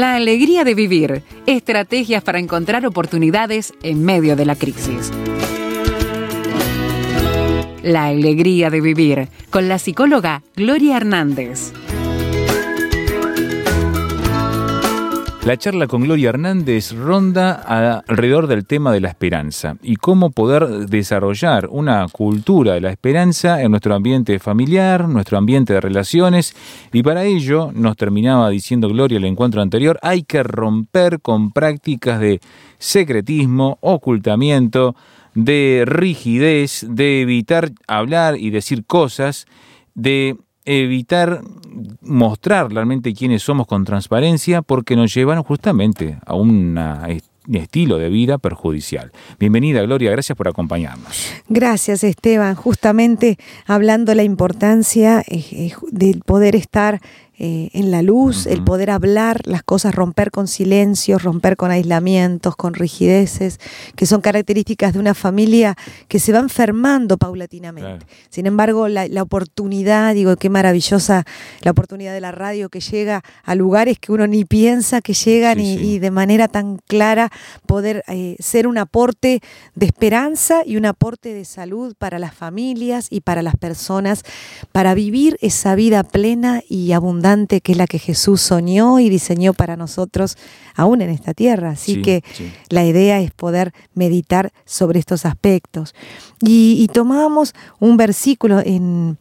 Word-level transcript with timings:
La 0.00 0.14
alegría 0.14 0.64
de 0.64 0.74
vivir. 0.74 1.22
Estrategias 1.44 2.22
para 2.22 2.38
encontrar 2.38 2.86
oportunidades 2.86 3.74
en 3.82 4.02
medio 4.02 4.34
de 4.34 4.46
la 4.46 4.54
crisis. 4.56 5.12
La 7.82 8.06
alegría 8.06 8.70
de 8.70 8.80
vivir 8.80 9.28
con 9.50 9.68
la 9.68 9.78
psicóloga 9.78 10.42
Gloria 10.56 10.96
Hernández. 10.96 11.74
La 15.46 15.56
charla 15.56 15.86
con 15.86 16.02
Gloria 16.02 16.28
Hernández 16.28 16.92
ronda 16.92 17.54
alrededor 18.06 18.46
del 18.46 18.66
tema 18.66 18.92
de 18.92 19.00
la 19.00 19.08
esperanza 19.08 19.78
y 19.82 19.96
cómo 19.96 20.32
poder 20.32 20.86
desarrollar 20.86 21.66
una 21.70 22.06
cultura 22.08 22.74
de 22.74 22.82
la 22.82 22.90
esperanza 22.90 23.62
en 23.62 23.70
nuestro 23.70 23.94
ambiente 23.94 24.38
familiar, 24.38 25.08
nuestro 25.08 25.38
ambiente 25.38 25.72
de 25.72 25.80
relaciones. 25.80 26.54
Y 26.92 27.02
para 27.02 27.24
ello, 27.24 27.70
nos 27.72 27.96
terminaba 27.96 28.50
diciendo 28.50 28.88
Gloria 28.88 29.16
el 29.16 29.24
encuentro 29.24 29.62
anterior, 29.62 29.98
hay 30.02 30.24
que 30.24 30.42
romper 30.42 31.20
con 31.20 31.52
prácticas 31.52 32.20
de 32.20 32.40
secretismo, 32.78 33.78
ocultamiento, 33.80 34.94
de 35.34 35.84
rigidez, 35.86 36.84
de 36.86 37.22
evitar 37.22 37.70
hablar 37.88 38.36
y 38.36 38.50
decir 38.50 38.84
cosas, 38.84 39.46
de 39.94 40.36
evitar 40.70 41.40
mostrar 42.00 42.72
realmente 42.72 43.12
quiénes 43.14 43.42
somos 43.42 43.66
con 43.66 43.84
transparencia 43.84 44.62
porque 44.62 44.96
nos 44.96 45.12
llevan 45.14 45.42
justamente 45.42 46.18
a 46.24 46.34
un 46.34 46.78
estilo 47.58 47.98
de 47.98 48.08
vida 48.08 48.38
perjudicial. 48.38 49.12
Bienvenida 49.38 49.82
Gloria, 49.82 50.10
gracias 50.10 50.36
por 50.36 50.48
acompañarnos. 50.48 51.32
Gracias 51.48 52.04
Esteban, 52.04 52.54
justamente 52.54 53.38
hablando 53.66 54.12
de 54.12 54.16
la 54.16 54.22
importancia 54.22 55.20
eh, 55.26 55.44
eh, 55.52 55.72
del 55.90 56.20
poder 56.20 56.54
estar 56.54 57.00
eh, 57.42 57.70
en 57.72 57.90
la 57.90 58.02
luz, 58.02 58.44
el 58.44 58.62
poder 58.62 58.90
hablar 58.90 59.40
las 59.46 59.62
cosas, 59.62 59.94
romper 59.94 60.30
con 60.30 60.46
silencios, 60.46 61.22
romper 61.22 61.56
con 61.56 61.70
aislamientos, 61.70 62.54
con 62.54 62.74
rigideces, 62.74 63.58
que 63.96 64.04
son 64.04 64.20
características 64.20 64.92
de 64.92 64.98
una 64.98 65.14
familia 65.14 65.74
que 66.06 66.18
se 66.18 66.34
va 66.34 66.40
enfermando 66.40 67.16
paulatinamente. 67.16 68.04
Sin 68.28 68.44
embargo, 68.44 68.88
la, 68.88 69.22
oportunidad, 69.22 70.12
digo, 70.12 70.36
qué 70.36 70.50
maravillosa 70.50 71.24
la 71.62 71.70
oportunidad 71.70 72.12
de 72.12 72.20
la 72.20 72.30
radio 72.30 72.68
que 72.68 72.80
llega 72.80 73.22
a 73.42 73.54
lugares 73.54 73.98
que 73.98 74.12
uno 74.12 74.26
ni 74.26 74.44
piensa 74.44 75.00
que 75.00 75.14
llegan 75.14 75.60
y, 75.60 75.98
de 75.98 76.10
manera 76.10 76.46
tan 76.46 76.76
clara 76.76 77.30
poder 77.64 78.04
eh, 78.08 78.36
ser 78.38 78.66
un 78.66 78.76
aporte 78.76 79.40
de 79.74 79.86
esperanza 79.86 80.60
y 80.66 80.76
un 80.76 80.84
aporte 80.84 81.32
de 81.32 81.46
salud 81.46 81.94
para 81.96 82.18
las 82.18 82.34
familias 82.34 83.06
y 83.08 83.22
para 83.22 83.40
las 83.40 83.56
personas, 83.56 84.24
para 84.72 84.92
vivir 84.92 85.38
esa 85.40 85.74
vida 85.74 86.02
plena 86.02 86.60
y 86.68 86.92
abundante 86.92 87.29
que 87.60 87.72
es 87.72 87.78
la 87.78 87.86
que 87.86 87.98
Jesús 87.98 88.40
soñó 88.40 88.98
y 88.98 89.08
diseñó 89.08 89.54
para 89.54 89.76
nosotros 89.76 90.36
aún 90.74 91.02
en 91.02 91.10
esta 91.10 91.34
tierra. 91.34 91.70
Así 91.70 92.02
que 92.02 92.22
la 92.68 92.84
idea 92.84 93.20
es 93.20 93.30
poder 93.30 93.72
meditar 93.94 94.52
sobre 94.64 94.98
estos 94.98 95.24
aspectos. 95.26 95.94
Y, 96.40 96.88
tomábamos 96.92 97.54
un 97.78 97.96
versículo 97.96 98.60
en 98.60 99.16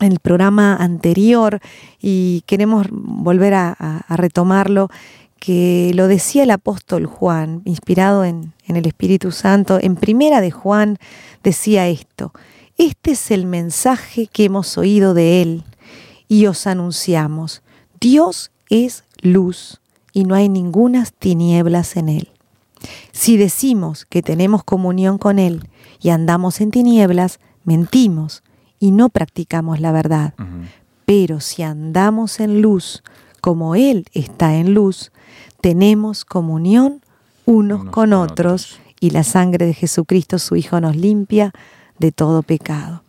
el 0.00 0.18
programa 0.20 0.76
anterior 0.76 1.60
y 2.00 2.42
queremos 2.46 2.86
volver 2.90 3.54
a, 3.54 4.04
retomarlo, 4.08 4.90
que 5.38 5.92
lo 5.94 6.08
decía 6.08 6.42
el 6.42 6.50
apóstol 6.50 7.06
Juan, 7.06 7.62
inspirado 7.64 8.24
en, 8.24 8.52
en, 8.66 8.76
el 8.76 8.86
Espíritu 8.86 9.30
Santo, 9.30 9.78
en 9.80 9.96
primera 9.96 10.40
de 10.40 10.50
Juan 10.50 10.98
decía 11.42 11.86
esto, 11.88 12.32
este 12.78 13.12
es 13.12 13.30
el 13.30 13.46
mensaje 13.46 14.26
que 14.26 14.44
hemos 14.44 14.78
oído 14.78 15.14
de 15.14 15.42
él 15.42 15.64
y 16.28 16.46
os 16.46 16.66
anunciamos, 16.66 17.62
Dios 18.00 18.50
es 18.70 19.04
luz 19.20 19.80
y 20.12 20.24
no 20.24 20.34
hay 20.34 20.48
ningunas 20.48 21.12
tinieblas 21.12 21.96
en 21.96 22.08
él. 22.08 22.28
Si 23.12 23.36
decimos 23.36 24.04
que 24.04 24.22
tenemos 24.22 24.64
comunión 24.64 25.18
con 25.18 25.38
Él 25.38 25.68
y 26.00 26.10
andamos 26.10 26.60
en 26.60 26.70
tinieblas, 26.70 27.40
mentimos 27.64 28.42
y 28.78 28.90
no 28.90 29.08
practicamos 29.08 29.80
la 29.80 29.92
verdad. 29.92 30.34
Pero 31.06 31.40
si 31.40 31.62
andamos 31.62 32.40
en 32.40 32.60
luz, 32.60 33.02
como 33.40 33.74
Él 33.74 34.06
está 34.12 34.56
en 34.56 34.74
luz, 34.74 35.12
tenemos 35.60 36.24
comunión 36.24 37.00
unos, 37.46 37.84
con, 37.86 38.12
otros, 38.12 38.80
y 39.00 39.10
la 39.10 39.22
sangre 39.22 39.66
de 39.66 39.74
Jesucristo, 39.74 40.38
su 40.38 40.56
Hijo, 40.56 40.80
nos 40.80 40.96
limpia 40.96 41.52
de 41.98 42.12
todo 42.12 42.42
pecado. 42.42 43.02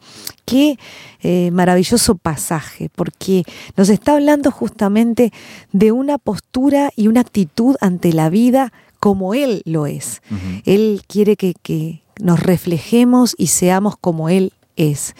Qué 0.45 0.77
eh, 1.21 1.49
maravilloso 1.51 2.15
pasaje, 2.15 2.89
porque 2.95 3.43
nos 3.77 3.89
está 3.89 4.13
hablando 4.13 4.51
justamente 4.51 5.33
de 5.71 5.91
una 5.91 6.17
postura 6.17 6.91
y 6.95 7.07
una 7.07 7.21
actitud 7.21 7.75
ante 7.81 8.13
la 8.13 8.29
vida 8.29 8.71
como 8.99 9.33
Él 9.33 9.61
lo 9.65 9.85
es. 9.85 10.21
Él 10.65 11.01
quiere 11.07 11.35
que, 11.35 11.53
que 11.61 12.01
nos 12.19 12.39
reflejemos 12.39 13.35
y 13.37 13.47
seamos 13.47 13.97
como 13.97 14.29
Él 14.29 14.53
es. 14.75 15.15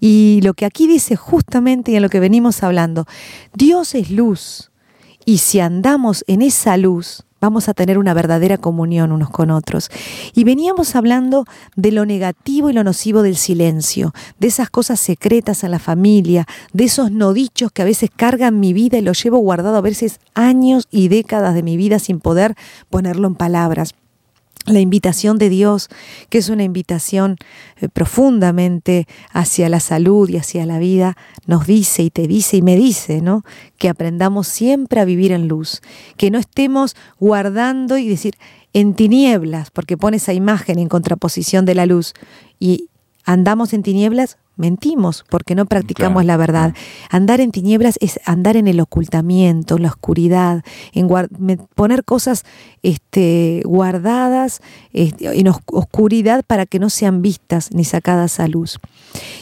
Y 0.00 0.40
lo 0.42 0.54
que 0.54 0.64
aquí 0.64 0.86
dice 0.86 1.16
justamente 1.16 1.92
y 1.92 1.96
en 1.96 2.02
lo 2.02 2.08
que 2.08 2.20
venimos 2.20 2.62
hablando, 2.62 3.06
Dios 3.54 3.94
es 3.94 4.10
luz. 4.10 4.70
Y 5.24 5.38
si 5.38 5.60
andamos 5.60 6.24
en 6.26 6.42
esa 6.42 6.76
luz, 6.76 7.24
vamos 7.40 7.68
a 7.68 7.74
tener 7.74 7.98
una 7.98 8.14
verdadera 8.14 8.58
comunión 8.58 9.12
unos 9.12 9.30
con 9.30 9.50
otros. 9.50 9.90
Y 10.34 10.44
veníamos 10.44 10.94
hablando 10.96 11.44
de 11.76 11.92
lo 11.92 12.06
negativo 12.06 12.70
y 12.70 12.72
lo 12.72 12.84
nocivo 12.84 13.22
del 13.22 13.36
silencio, 13.36 14.12
de 14.38 14.48
esas 14.48 14.70
cosas 14.70 15.00
secretas 15.00 15.64
en 15.64 15.70
la 15.70 15.78
familia, 15.78 16.46
de 16.72 16.84
esos 16.84 17.10
no 17.10 17.32
dichos 17.32 17.72
que 17.72 17.82
a 17.82 17.86
veces 17.86 18.10
cargan 18.14 18.60
mi 18.60 18.72
vida 18.72 18.98
y 18.98 19.02
lo 19.02 19.12
llevo 19.12 19.38
guardado 19.38 19.76
a 19.76 19.82
veces 19.82 20.20
años 20.34 20.86
y 20.90 21.08
décadas 21.08 21.54
de 21.54 21.62
mi 21.62 21.76
vida 21.76 21.98
sin 21.98 22.20
poder 22.20 22.54
ponerlo 22.90 23.28
en 23.28 23.34
palabras 23.34 23.94
la 24.70 24.80
invitación 24.80 25.38
de 25.38 25.48
Dios, 25.48 25.88
que 26.30 26.38
es 26.38 26.48
una 26.48 26.62
invitación 26.62 27.36
eh, 27.80 27.88
profundamente 27.88 29.06
hacia 29.32 29.68
la 29.68 29.80
salud 29.80 30.28
y 30.28 30.36
hacia 30.36 30.66
la 30.66 30.78
vida, 30.78 31.16
nos 31.46 31.66
dice 31.66 32.02
y 32.02 32.10
te 32.10 32.26
dice 32.26 32.58
y 32.58 32.62
me 32.62 32.76
dice, 32.76 33.20
¿no? 33.20 33.44
Que 33.78 33.88
aprendamos 33.88 34.48
siempre 34.48 35.00
a 35.00 35.04
vivir 35.04 35.32
en 35.32 35.48
luz, 35.48 35.80
que 36.16 36.30
no 36.30 36.38
estemos 36.38 36.96
guardando 37.18 37.98
y 37.98 38.08
decir 38.08 38.34
en 38.72 38.94
tinieblas, 38.94 39.70
porque 39.70 39.96
pone 39.96 40.18
esa 40.18 40.32
imagen 40.32 40.78
en 40.78 40.88
contraposición 40.88 41.64
de 41.64 41.74
la 41.74 41.86
luz 41.86 42.14
y 42.58 42.88
andamos 43.24 43.72
en 43.72 43.82
tinieblas, 43.82 44.38
mentimos 44.58 45.24
porque 45.28 45.54
no 45.54 45.66
practicamos 45.66 46.24
la 46.24 46.36
verdad. 46.36 46.74
Andar 47.10 47.40
en 47.40 47.50
tinieblas 47.50 47.96
es 48.00 48.20
andar 48.24 48.56
en 48.56 48.68
el 48.68 48.80
ocultamiento, 48.80 49.76
en 49.76 49.82
la 49.82 49.88
oscuridad, 49.88 50.64
en 50.92 51.08
poner 51.74 52.04
cosas 52.04 52.44
este, 52.82 53.62
guardadas 53.64 54.60
este, 54.92 55.38
en 55.38 55.48
oscuridad 55.48 56.44
para 56.46 56.66
que 56.66 56.78
no 56.78 56.90
sean 56.90 57.22
vistas 57.22 57.70
ni 57.72 57.84
sacadas 57.84 58.40
a 58.40 58.48
luz. 58.48 58.78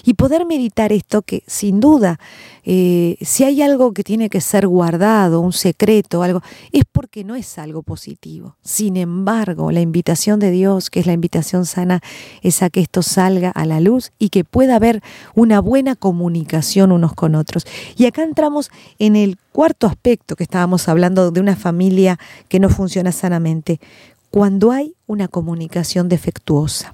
Y 0.05 0.15
poder 0.15 0.47
meditar 0.47 0.93
esto 0.93 1.23
que 1.23 1.43
sin 1.47 1.81
duda, 1.81 2.19
eh, 2.65 3.17
si 3.21 3.45
hay 3.45 3.63
algo 3.63 3.93
que 3.93 4.05
tiene 4.05 4.29
que 4.29 4.41
ser 4.41 4.67
guardado, 4.67 5.41
un 5.41 5.53
secreto, 5.53 6.23
algo, 6.23 6.43
es 6.73 6.85
porque 6.91 7.25
no 7.25 7.37
es 7.37 7.59
algo 7.59 7.83
positivo. 7.83 8.57
Sin 8.63 8.97
embargo, 8.97 9.71
la 9.71 9.81
invitación 9.81 10.41
de 10.41 10.51
Dios, 10.51 10.91
que 10.91 11.01
es 11.01 11.07
la 11.07 11.13
invitación 11.13 11.67
sana, 11.67 12.01
es 12.43 12.63
a 12.63 12.71
que 12.71 12.81
esto 12.81 13.03
salga 13.03 13.51
a 13.51 13.67
la 13.67 13.81
luz 13.81 14.13
y 14.19 14.31
que 14.31 14.45
pueda 14.45 14.77
haber 14.77 15.03
una 15.35 15.61
buena 15.61 15.95
comunicación 15.97 16.93
unos 16.93 17.15
con 17.15 17.35
otros. 17.35 17.67
Y 17.97 18.07
acá 18.07 18.23
entramos 18.23 18.71
en 18.99 19.17
el 19.17 19.39
cuarto 19.53 19.87
aspecto 19.87 20.37
que 20.37 20.45
estábamos 20.45 20.89
hablando 20.89 21.31
de 21.31 21.41
una 21.41 21.57
familia 21.57 22.19
que 22.49 22.61
no 22.61 22.69
funciona 22.69 23.13
sanamente, 23.13 23.81
cuando 24.31 24.71
hay 24.71 24.95
una 25.07 25.29
comunicación 25.29 26.09
defectuosa. 26.09 26.93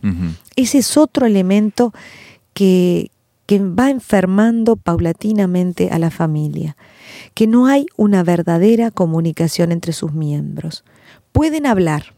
Ese 0.55 0.79
es 0.79 0.97
otro 0.97 1.27
elemento 1.27 1.93
que, 2.55 3.11
que 3.47 3.59
va 3.59 3.91
enfermando 3.91 4.77
paulatinamente 4.77 5.91
a 5.91 5.99
la 5.99 6.11
familia, 6.11 6.77
que 7.35 7.47
no 7.47 7.67
hay 7.67 7.87
una 7.97 8.23
verdadera 8.23 8.91
comunicación 8.91 9.73
entre 9.73 9.93
sus 9.93 10.13
miembros. 10.13 10.85
Pueden 11.33 11.67
hablar, 11.67 12.15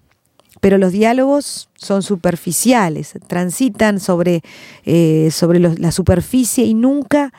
pero 0.60 0.78
los 0.78 0.92
diálogos 0.92 1.68
son 1.76 2.02
superficiales, 2.02 3.14
transitan 3.26 4.00
sobre, 4.00 4.42
eh, 4.84 5.30
sobre 5.30 5.58
la 5.58 5.92
superficie 5.92 6.64
y 6.64 6.74
nunca 6.74 7.32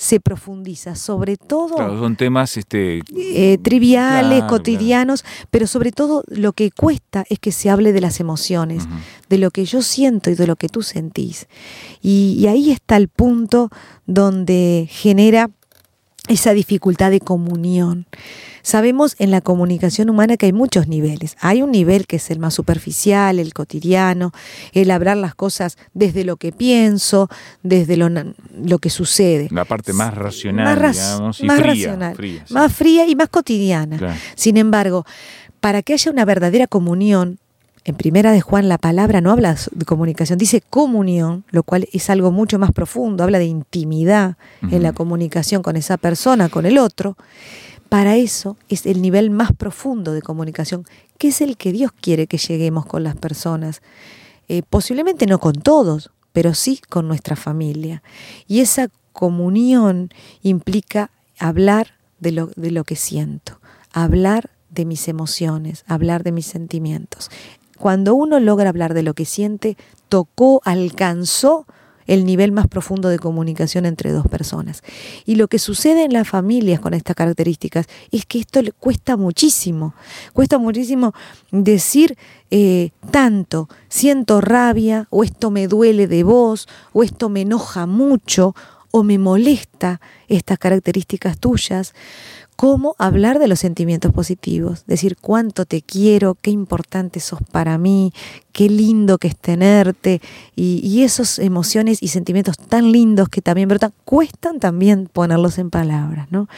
se 0.00 0.18
profundiza, 0.18 0.94
sobre 0.94 1.36
todo... 1.36 1.76
son 1.76 2.16
temas 2.16 2.56
este, 2.56 3.02
eh, 3.14 3.58
triviales, 3.58 4.44
cotidianos, 4.44 5.26
pero 5.50 5.66
sobre 5.66 5.92
todo 5.92 6.24
lo 6.26 6.54
que 6.54 6.70
cuesta 6.70 7.26
es 7.28 7.38
que 7.38 7.52
se 7.52 7.68
hable 7.68 7.92
de 7.92 8.00
las 8.00 8.18
emociones, 8.18 8.84
de 9.28 9.36
lo 9.36 9.50
que 9.50 9.66
yo 9.66 9.82
siento 9.82 10.30
y 10.30 10.36
de 10.36 10.46
lo 10.46 10.56
que 10.56 10.70
tú 10.70 10.82
sentís. 10.82 11.48
y 12.00 12.46
ahí 12.46 12.70
está 12.70 12.96
el 12.96 13.08
punto 13.08 13.68
donde 14.06 14.88
genera 14.90 15.50
esa 16.30 16.54
dificultad 16.54 17.10
de 17.10 17.20
comunión. 17.20 18.06
Sabemos 18.62 19.16
en 19.18 19.30
la 19.30 19.40
comunicación 19.40 20.10
humana 20.10 20.36
que 20.36 20.46
hay 20.46 20.52
muchos 20.52 20.86
niveles. 20.86 21.36
Hay 21.40 21.62
un 21.62 21.72
nivel 21.72 22.06
que 22.06 22.16
es 22.16 22.30
el 22.30 22.38
más 22.38 22.54
superficial, 22.54 23.38
el 23.38 23.52
cotidiano, 23.52 24.32
el 24.72 24.90
hablar 24.90 25.16
las 25.16 25.34
cosas 25.34 25.76
desde 25.92 26.24
lo 26.24 26.36
que 26.36 26.52
pienso, 26.52 27.28
desde 27.62 27.96
lo, 27.96 28.08
lo 28.08 28.78
que 28.78 28.90
sucede. 28.90 29.48
La 29.50 29.64
parte 29.64 29.92
más 29.92 30.14
racional, 30.14 30.78
más, 30.78 30.96
digamos, 30.96 31.40
y 31.40 31.46
más 31.46 31.58
fría, 31.58 31.72
racional, 31.72 32.16
fría, 32.16 32.44
sí. 32.46 32.54
más 32.54 32.72
fría 32.72 33.06
y 33.08 33.16
más 33.16 33.28
cotidiana. 33.28 33.98
Claro. 33.98 34.16
Sin 34.36 34.56
embargo, 34.56 35.04
para 35.60 35.82
que 35.82 35.94
haya 35.94 36.12
una 36.12 36.24
verdadera 36.24 36.68
comunión, 36.68 37.38
en 37.90 37.96
primera 37.96 38.32
de 38.32 38.40
Juan 38.40 38.68
la 38.68 38.78
palabra 38.78 39.20
no 39.20 39.32
habla 39.32 39.56
de 39.72 39.84
comunicación, 39.84 40.38
dice 40.38 40.62
comunión, 40.62 41.44
lo 41.50 41.62
cual 41.64 41.88
es 41.92 42.08
algo 42.08 42.30
mucho 42.30 42.58
más 42.58 42.72
profundo, 42.72 43.24
habla 43.24 43.38
de 43.38 43.46
intimidad 43.46 44.36
en 44.70 44.82
la 44.82 44.92
comunicación 44.92 45.62
con 45.62 45.76
esa 45.76 45.96
persona, 45.96 46.48
con 46.48 46.66
el 46.66 46.78
otro. 46.78 47.16
Para 47.88 48.16
eso 48.16 48.56
es 48.68 48.86
el 48.86 49.02
nivel 49.02 49.30
más 49.30 49.52
profundo 49.52 50.12
de 50.12 50.22
comunicación, 50.22 50.84
que 51.18 51.28
es 51.28 51.40
el 51.40 51.56
que 51.56 51.72
Dios 51.72 51.90
quiere 51.92 52.28
que 52.28 52.38
lleguemos 52.38 52.86
con 52.86 53.02
las 53.02 53.16
personas. 53.16 53.82
Eh, 54.48 54.62
posiblemente 54.68 55.26
no 55.26 55.40
con 55.40 55.54
todos, 55.54 56.10
pero 56.32 56.54
sí 56.54 56.80
con 56.88 57.08
nuestra 57.08 57.34
familia. 57.34 58.04
Y 58.46 58.60
esa 58.60 58.88
comunión 59.12 60.10
implica 60.42 61.10
hablar 61.40 61.94
de 62.20 62.30
lo, 62.30 62.46
de 62.54 62.70
lo 62.70 62.84
que 62.84 62.94
siento, 62.94 63.60
hablar 63.92 64.50
de 64.70 64.84
mis 64.84 65.08
emociones, 65.08 65.84
hablar 65.88 66.22
de 66.22 66.32
mis 66.32 66.46
sentimientos. 66.46 67.30
Cuando 67.80 68.14
uno 68.14 68.38
logra 68.40 68.68
hablar 68.68 68.92
de 68.92 69.02
lo 69.02 69.14
que 69.14 69.24
siente, 69.24 69.78
tocó, 70.10 70.60
alcanzó 70.66 71.64
el 72.06 72.26
nivel 72.26 72.52
más 72.52 72.68
profundo 72.68 73.08
de 73.08 73.18
comunicación 73.18 73.86
entre 73.86 74.12
dos 74.12 74.28
personas. 74.28 74.82
Y 75.24 75.36
lo 75.36 75.48
que 75.48 75.58
sucede 75.58 76.04
en 76.04 76.12
las 76.12 76.28
familias 76.28 76.78
con 76.78 76.92
estas 76.92 77.16
características 77.16 77.86
es 78.10 78.26
que 78.26 78.40
esto 78.40 78.60
le 78.60 78.72
cuesta 78.72 79.16
muchísimo. 79.16 79.94
Cuesta 80.34 80.58
muchísimo 80.58 81.14
decir 81.52 82.18
eh, 82.50 82.90
tanto, 83.10 83.70
siento 83.88 84.42
rabia, 84.42 85.06
o 85.08 85.24
esto 85.24 85.50
me 85.50 85.66
duele 85.66 86.06
de 86.06 86.22
vos, 86.22 86.68
o 86.92 87.02
esto 87.02 87.30
me 87.30 87.40
enoja 87.40 87.86
mucho, 87.86 88.54
o 88.90 89.02
me 89.02 89.18
molesta 89.18 90.00
estas 90.28 90.58
características 90.58 91.38
tuyas, 91.38 91.94
cómo 92.60 92.94
hablar 92.98 93.38
de 93.38 93.48
los 93.48 93.58
sentimientos 93.58 94.12
positivos, 94.12 94.84
decir 94.86 95.16
cuánto 95.18 95.64
te 95.64 95.80
quiero, 95.80 96.36
qué 96.42 96.50
importante 96.50 97.18
sos 97.18 97.38
para 97.50 97.78
mí, 97.78 98.12
qué 98.52 98.68
lindo 98.68 99.16
que 99.16 99.28
es 99.28 99.36
tenerte, 99.38 100.20
y, 100.56 100.86
y 100.86 101.02
esas 101.02 101.38
emociones 101.38 102.02
y 102.02 102.08
sentimientos 102.08 102.58
tan 102.58 102.92
lindos 102.92 103.30
que 103.30 103.40
también. 103.40 103.70
Cuestan 104.04 104.60
también 104.60 105.08
ponerlos 105.10 105.56
en 105.56 105.70
palabras, 105.70 106.26
¿no? 106.30 106.50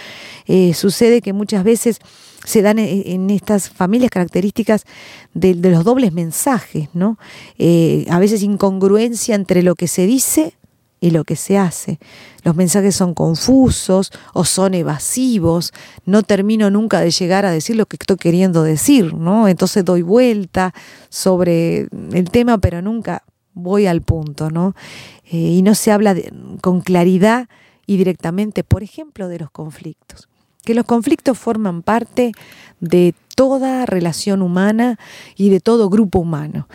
Eh, 0.48 0.74
sucede 0.74 1.20
que 1.20 1.32
muchas 1.32 1.62
veces 1.62 2.00
se 2.44 2.62
dan 2.62 2.80
en, 2.80 3.04
en 3.06 3.30
estas 3.30 3.70
familias 3.70 4.10
características 4.10 4.86
de, 5.34 5.54
de 5.54 5.70
los 5.70 5.84
dobles 5.84 6.12
mensajes, 6.12 6.88
¿no? 6.94 7.16
Eh, 7.58 8.06
a 8.10 8.18
veces 8.18 8.42
incongruencia 8.42 9.36
entre 9.36 9.62
lo 9.62 9.76
que 9.76 9.86
se 9.86 10.08
dice 10.08 10.54
y 11.02 11.10
lo 11.10 11.24
que 11.24 11.34
se 11.34 11.58
hace. 11.58 11.98
Los 12.44 12.54
mensajes 12.54 12.94
son 12.94 13.12
confusos 13.12 14.12
o 14.32 14.44
son 14.44 14.72
evasivos, 14.72 15.72
no 16.06 16.22
termino 16.22 16.70
nunca 16.70 17.00
de 17.00 17.10
llegar 17.10 17.44
a 17.44 17.50
decir 17.50 17.74
lo 17.74 17.86
que 17.86 17.96
estoy 17.98 18.16
queriendo 18.16 18.62
decir, 18.62 19.12
¿no? 19.12 19.48
Entonces 19.48 19.84
doy 19.84 20.02
vuelta 20.02 20.72
sobre 21.08 21.88
el 22.12 22.30
tema, 22.30 22.58
pero 22.58 22.80
nunca 22.82 23.24
voy 23.52 23.86
al 23.86 24.00
punto, 24.00 24.48
¿no? 24.50 24.76
Eh, 25.24 25.38
y 25.38 25.62
no 25.62 25.74
se 25.74 25.90
habla 25.90 26.14
con 26.60 26.80
claridad 26.80 27.48
y 27.84 27.96
directamente, 27.96 28.62
por 28.62 28.84
ejemplo, 28.84 29.26
de 29.26 29.40
los 29.40 29.50
conflictos. 29.50 30.28
Que 30.64 30.72
los 30.72 30.84
conflictos 30.84 31.36
forman 31.36 31.82
parte 31.82 32.30
de 32.78 33.12
toda 33.34 33.86
relación 33.86 34.40
humana 34.40 35.00
y 35.34 35.48
de 35.50 35.58
todo 35.58 35.90
grupo 35.90 36.20
humano. 36.20 36.68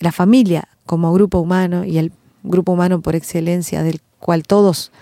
La 0.00 0.12
familia 0.12 0.68
como 0.84 1.14
grupo 1.14 1.38
humano 1.38 1.86
y 1.86 1.96
el 1.96 2.12
grupo 2.44 2.72
humano 2.72 3.00
por 3.00 3.16
excelencia 3.16 3.82
del 3.82 4.00
cual 4.20 4.44
todos 4.44 4.92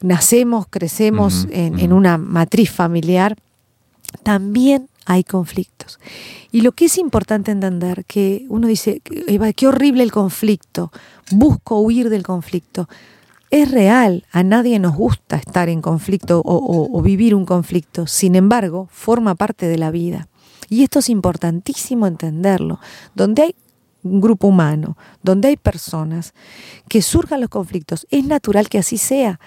nacemos, 0.00 0.66
crecemos 0.68 1.46
en, 1.50 1.92
una 1.92 2.18
matriz 2.18 2.70
familiar, 2.70 3.36
también 4.22 4.88
hay 5.06 5.24
conflictos. 5.24 5.98
Y 6.52 6.60
lo 6.60 6.72
que 6.72 6.86
es 6.86 6.98
importante 6.98 7.50
entender, 7.50 8.04
que 8.04 8.44
uno 8.48 8.66
dice, 8.68 9.00
Eva, 9.26 9.52
qué 9.52 9.66
horrible 9.66 10.02
el 10.02 10.12
conflicto, 10.12 10.92
busco 11.30 11.80
huir 11.80 12.10
del 12.10 12.22
conflicto. 12.22 12.88
Es 13.50 13.70
real, 13.70 14.24
a 14.30 14.42
nadie 14.42 14.78
nos 14.78 14.94
gusta 14.94 15.36
estar 15.36 15.68
en 15.70 15.80
conflicto 15.80 16.40
o, 16.40 16.54
o- 16.56 16.98
o 16.98 17.02
vivir 17.02 17.34
un 17.34 17.46
conflicto, 17.46 18.06
sin 18.06 18.34
embargo, 18.36 18.88
forma 18.92 19.34
parte 19.34 19.66
de 19.66 19.78
la 19.78 19.90
vida. 19.90 20.28
Y 20.68 20.82
esto 20.82 20.98
es 20.98 21.08
importantísimo 21.08 22.06
entenderlo. 22.06 22.78
Donde 23.14 23.42
hay 23.42 23.54
un 24.02 24.20
grupo 24.20 24.48
humano, 24.48 24.96
donde 25.22 25.48
hay 25.48 25.56
personas, 25.56 26.34
que 26.88 27.02
surjan 27.02 27.40
los 27.40 27.50
conflictos, 27.50 28.06
es 28.10 28.24
natural 28.24 28.68
que 28.68 28.78
así 28.78 28.98
sea, 28.98 29.40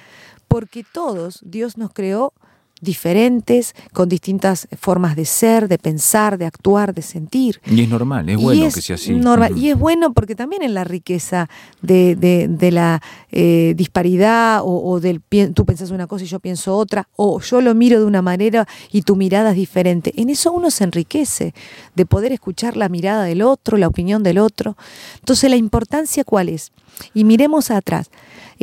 porque 0.47 0.83
todos 0.83 1.39
Dios 1.43 1.77
nos 1.77 1.93
creó 1.93 2.33
diferentes, 2.81 3.73
con 3.93 4.09
distintas 4.09 4.67
formas 4.77 5.15
de 5.15 5.25
ser, 5.25 5.67
de 5.67 5.77
pensar, 5.77 6.37
de 6.37 6.45
actuar, 6.45 6.93
de 6.93 7.01
sentir. 7.01 7.61
Y 7.65 7.81
es 7.81 7.89
normal, 7.89 8.27
es 8.29 8.37
bueno 8.37 8.65
es 8.65 8.75
que 8.75 8.81
sea 8.81 8.95
así. 8.95 9.13
normal. 9.13 9.57
Y 9.57 9.69
es 9.69 9.77
bueno 9.79 10.13
porque 10.13 10.35
también 10.35 10.61
en 10.63 10.73
la 10.73 10.83
riqueza 10.83 11.49
de, 11.81 12.15
de- 12.15 12.47
de 12.49 12.71
la 12.71 13.01
eh, 13.31 13.73
disparidad 13.77 14.61
o, 14.63 14.81
o 14.91 14.99
del 14.99 15.21
tú 15.53 15.65
pensás 15.65 15.91
una 15.91 16.07
cosa 16.07 16.25
y 16.25 16.27
yo 16.27 16.39
pienso 16.39 16.75
otra, 16.75 17.07
o 17.15 17.39
yo 17.39 17.61
lo 17.61 17.73
miro 17.75 17.99
de 17.99 18.05
una 18.05 18.21
manera 18.21 18.67
y 18.91 19.03
tu 19.03 19.15
mirada 19.15 19.51
es 19.51 19.55
diferente. 19.55 20.13
En 20.17 20.29
eso 20.29 20.51
uno 20.51 20.71
se 20.71 20.83
enriquece 20.83 21.53
de 21.95 22.05
poder 22.05 22.31
escuchar 22.31 22.75
la 22.77 22.89
mirada 22.89 23.23
del 23.23 23.41
otro, 23.41 23.77
la 23.77 23.87
opinión 23.87 24.23
del 24.23 24.37
otro. 24.39 24.75
Entonces, 25.19 25.49
la 25.49 25.55
importancia 25.55 26.23
cuál 26.23 26.49
es? 26.49 26.71
Y 27.13 27.23
miremos 27.23 27.71
atrás, 27.71 28.09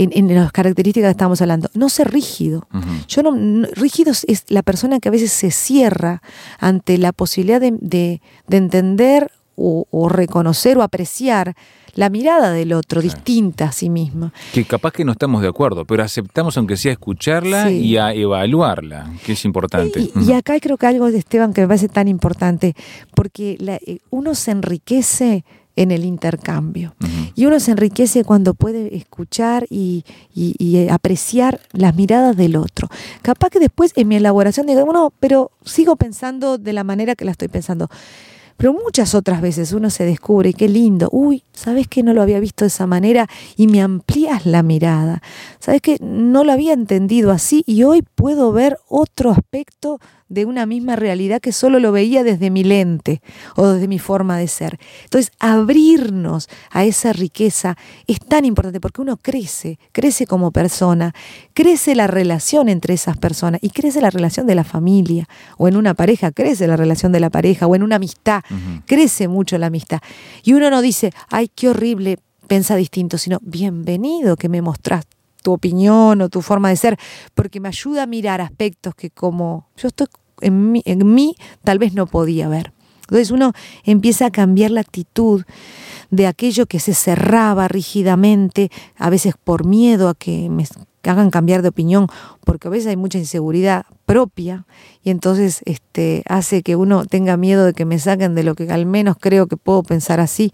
en, 0.03 0.11
en 0.15 0.35
las 0.35 0.53
características 0.53 1.09
que 1.09 1.13
estamos 1.13 1.41
hablando. 1.43 1.69
No 1.75 1.89
ser 1.89 2.11
rígido. 2.13 2.67
Yo 3.09 3.23
no, 3.23 3.33
no- 3.35 3.67
rígido 3.73 4.13
es- 4.13 4.45
la 4.49 4.63
persona 4.63 5.01
que 5.01 5.09
a 5.09 5.13
veces 5.13 5.33
se 5.33 5.51
cierra 5.51 6.23
ante 6.59 6.97
la 6.99 7.13
posibilidad 7.13 7.61
de, 7.61 7.73
de- 7.81 8.21
de 8.47 8.57
entender 8.57 9.31
o, 9.57 9.87
o 9.91 10.09
reconocer 10.09 10.79
o 10.79 10.83
apreciar 10.83 11.55
la 11.95 12.11
mirada 12.11 12.53
del 12.53 12.73
otro, 12.75 13.03
distinta 13.03 13.65
a 13.65 13.73
sí 13.73 13.91
misma. 13.91 14.33
Que 14.53 14.65
capaz 14.65 14.93
que 14.93 15.05
no 15.05 15.11
estamos 15.11 15.43
de 15.43 15.49
acuerdo, 15.49 15.85
pero 15.85 16.05
aceptamos 16.05 16.57
aunque 16.57 16.77
sea 16.77 16.93
escucharla 16.93 17.67
Sí. 17.67 17.75
y 17.79 17.97
a 17.97 18.13
evaluarla, 18.15 19.11
que 19.27 19.33
es 19.33 19.45
importante. 19.45 20.09
Y 20.15 20.33
acá 20.33 20.61
creo 20.61 20.77
que 20.77 20.87
algo 20.87 21.11
de 21.11 21.19
Esteban 21.19 21.53
que 21.53 21.63
me 21.63 21.67
parece 21.67 21.89
tan 21.89 22.07
importante, 22.07 22.75
porque 23.17 23.57
la- 23.59 23.81
eh, 23.85 23.99
uno 24.11 24.37
se 24.37 24.53
enriquece 24.53 25.45
en 25.83 25.91
el 25.91 26.05
intercambio. 26.05 26.95
Ujú. 27.03 27.11
Y 27.35 27.47
uno 27.47 27.61
se 27.61 27.71
enriquece 27.71 28.25
cuando 28.25 28.55
puede 28.55 28.97
escuchar 28.97 29.67
y, 29.71 30.05
y- 30.35 30.55
y, 30.59 30.89
apreciar 30.89 31.61
las 31.73 31.95
miradas 31.95 32.37
del 32.37 32.57
otro. 32.57 32.89
Capaz 33.23 33.51
que 33.51 33.61
después 33.61 33.93
en 33.97 34.09
mi 34.09 34.17
elaboración 34.17 34.67
digo, 34.67 34.85
bueno, 34.85 35.13
pero 35.21 35.51
sigo 35.65 35.97
pensando 35.97 36.59
de 36.59 36.73
la 36.73 36.85
manera 36.85 37.15
que 37.15 37.25
la 37.25 37.31
estoy 37.31 37.49
pensando. 37.49 37.89
Pero 38.57 38.73
muchas 38.73 39.15
otras 39.15 39.41
veces 39.41 39.73
uno 39.73 39.89
se 39.89 40.05
descubre, 40.05 40.53
qué 40.53 40.69
lindo, 40.69 41.09
uy, 41.13 41.45
¿sabes 41.53 41.87
que 41.87 42.03
no 42.03 42.13
lo 42.13 42.23
había 42.23 42.41
visto 42.41 42.65
de 42.65 42.71
esa 42.71 42.89
manera? 42.89 43.29
Y 43.57 43.69
me 43.69 43.81
amplías 43.81 44.47
la 44.47 44.65
mirada. 44.65 45.23
¿Sabes 45.61 45.81
que 45.81 45.97
no 46.01 46.43
lo 46.43 46.51
había 46.51 46.73
entendido 46.73 47.31
así? 47.31 47.63
Y 47.69 47.85
hoy 47.85 48.03
puedo 48.03 48.51
ver 48.51 48.77
otro 48.89 49.31
aspecto 49.31 50.01
de 50.29 50.45
una 50.45 50.67
misma 50.67 50.97
realidad 50.97 51.41
que 51.41 51.53
solo 51.53 51.79
lo 51.79 51.93
veía 51.93 52.23
desde 52.23 52.51
mi 52.51 52.65
lente 52.65 53.23
o 53.57 53.67
desde 53.67 53.89
mi 53.89 53.99
forma 53.99 54.37
de 54.37 54.49
ser. 54.49 54.79
Entonces, 55.05 55.33
abrirnos 55.39 56.49
a 56.71 56.85
esa 56.85 57.13
riqueza 57.13 57.77
es 58.07 58.21
tan 58.21 58.45
importante 58.45 58.81
porque 58.81 59.01
uno 59.01 59.17
crece, 59.17 59.79
crece 59.93 60.27
como 60.27 60.51
persona, 60.51 61.15
crece 61.55 61.95
la 61.95 62.07
relación 62.07 62.69
entre 62.69 62.95
esas 62.95 63.17
personas 63.17 63.61
y 63.63 63.71
crece 63.71 64.01
la 64.01 64.11
relación 64.11 64.47
de 64.47 64.55
la 64.55 64.65
familia 64.65 65.29
o 65.57 65.69
en 65.69 65.77
una 65.77 65.95
pareja, 65.95 66.31
crece 66.31 66.67
la 66.67 66.77
relación 66.77 67.13
de 67.13 67.21
la 67.21 67.31
pareja 67.31 67.67
o 67.67 67.75
en 67.75 67.83
una 67.83 67.97
amistad, 67.97 68.43
crece 68.87 69.29
mucho 69.29 69.59
la 69.59 69.67
amistad. 69.67 70.01
Y 70.45 70.53
uno 70.53 70.71
no 70.71 70.83
dice, 70.83 71.13
ay, 71.29 71.51
qué 71.55 71.69
horrible, 71.69 72.19
piensa 72.47 72.77
distinto, 72.77 73.19
sino, 73.19 73.39
bienvenido 73.43 74.37
que 74.37 74.49
me 74.49 74.63
mostrás 74.63 75.05
tu 75.49 75.55
opinión 75.55 76.21
o 76.21 76.29
tu 76.29 76.43
forma 76.43 76.69
de 76.69 76.77
ser, 76.77 76.99
porque 77.35 77.59
me 77.59 77.69
ayuda 77.69 78.03
a 78.03 78.07
mirar 78.07 78.43
aspectos 78.43 78.95
que 78.95 79.09
como 79.09 79.67
yo 79.79 79.89
estoy 79.89 80.09
en 80.43 80.73
mí, 80.73 80.83
en 80.85 81.15
mí 81.15 81.37
tal 81.65 81.79
vez 81.79 81.95
no 81.95 82.07
podía 82.07 82.49
ver. 82.49 82.75
Entonces 83.01 83.31
uno 83.31 83.55
empieza 83.83 84.27
a 84.27 84.31
cambiar 84.31 84.73
la 84.73 84.83
actitud 84.83 85.45
de 86.11 86.27
aquello 86.27 86.67
que 86.67 86.81
se 86.81 86.93
cerraba 86.93 87.67
rígidamente, 87.67 88.71
a 88.99 89.09
veces 89.09 89.37
por 89.43 89.65
miedo 89.65 90.11
a 90.11 90.15
que 90.15 90.51
me 90.51 90.67
hagan 91.05 91.31
cambiar 91.31 91.63
de 91.63 91.69
opinión, 91.69 92.09
porque 92.45 92.69
a 92.69 92.71
veces 92.71 92.89
hay 92.89 92.99
mucha 92.99 93.17
inseguridad 93.17 93.87
propia 94.05 94.67
y 95.03 95.09
entonces 95.09 95.63
este, 95.65 96.25
hace 96.29 96.63
que 96.63 96.77
uno 96.77 97.07
tenga 97.07 97.39
miedo 97.39 97.65
de 97.65 97.73
que 97.73 97.87
me 97.87 97.99
saquen 97.99 98.35
de 98.35 98.43
lo 98.43 98.55
que 98.55 98.71
al 98.71 98.85
menos 98.85 99.17
creo 99.19 99.47
que 99.47 99.57
puedo 99.57 99.83
pensar 99.83 100.21
así 100.21 100.51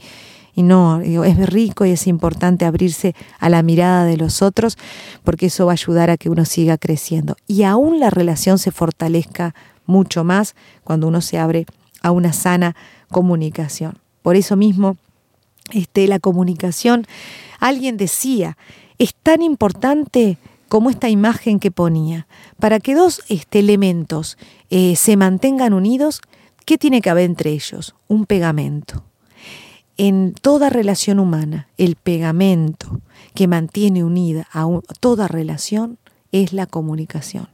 Y 0.55 0.63
no, 0.63 1.01
es 1.01 1.47
rico 1.49 1.85
y 1.85 1.91
es 1.91 2.07
importante 2.07 2.65
abrirse 2.65 3.15
a 3.41 3.49
la 3.49 3.63
mirada 3.63 4.05
de 4.05 4.17
los 4.17 4.41
otros 4.41 4.79
porque 5.25 5.47
eso 5.47 5.67
va 5.67 5.73
a 5.73 5.75
ayudar 5.75 6.11
a 6.11 6.17
que 6.17 6.31
uno 6.31 6.45
siga 6.45 6.79
creciendo. 6.79 7.37
Y 7.47 7.65
aún 7.65 7.99
la 7.99 8.11
relación 8.11 8.59
se 8.59 8.71
fortalezca 8.71 9.55
mucho 9.87 10.25
más 10.25 10.55
cuando 10.85 11.09
uno 11.09 11.21
se 11.21 11.39
abre 11.39 11.67
a 12.03 12.11
una 12.11 12.33
sana 12.33 12.77
comunicación. 13.11 13.99
Por 14.23 14.37
eso 14.37 14.57
mismo, 14.57 14.97
este, 15.73 16.07
la 16.07 16.19
comunicación, 16.19 17.07
alguien 17.59 17.97
decía, 17.97 18.57
es 18.99 19.15
tan 19.15 19.43
importante 19.43 20.39
como 20.69 20.91
esta 20.91 21.09
imagen 21.09 21.61
que 21.61 21.71
ponía. 21.71 22.27
Para 22.59 22.81
que 22.81 22.95
dos 22.95 23.23
este, 23.29 23.61
elementos 23.61 24.39
eh, 24.71 24.97
se 24.97 25.17
mantengan 25.17 25.73
unidos, 25.73 26.21
¿qué 26.65 26.79
tiene 26.79 27.01
que 27.01 27.11
haber 27.11 27.25
entre 27.25 27.51
ellos? 27.51 27.95
Un 28.09 28.27
pegamento. 28.27 29.05
En 29.97 30.35
toda 30.35 30.71
relación 30.71 31.19
humana, 31.21 31.69
el 31.79 31.97
pegamento 31.97 33.01
que 33.35 33.47
mantiene 33.47 34.03
unida 34.05 34.49
a 34.53 34.67
toda 35.01 35.29
relación 35.29 35.99
es 36.33 36.53
la 36.53 36.67
comunicación. 36.67 37.49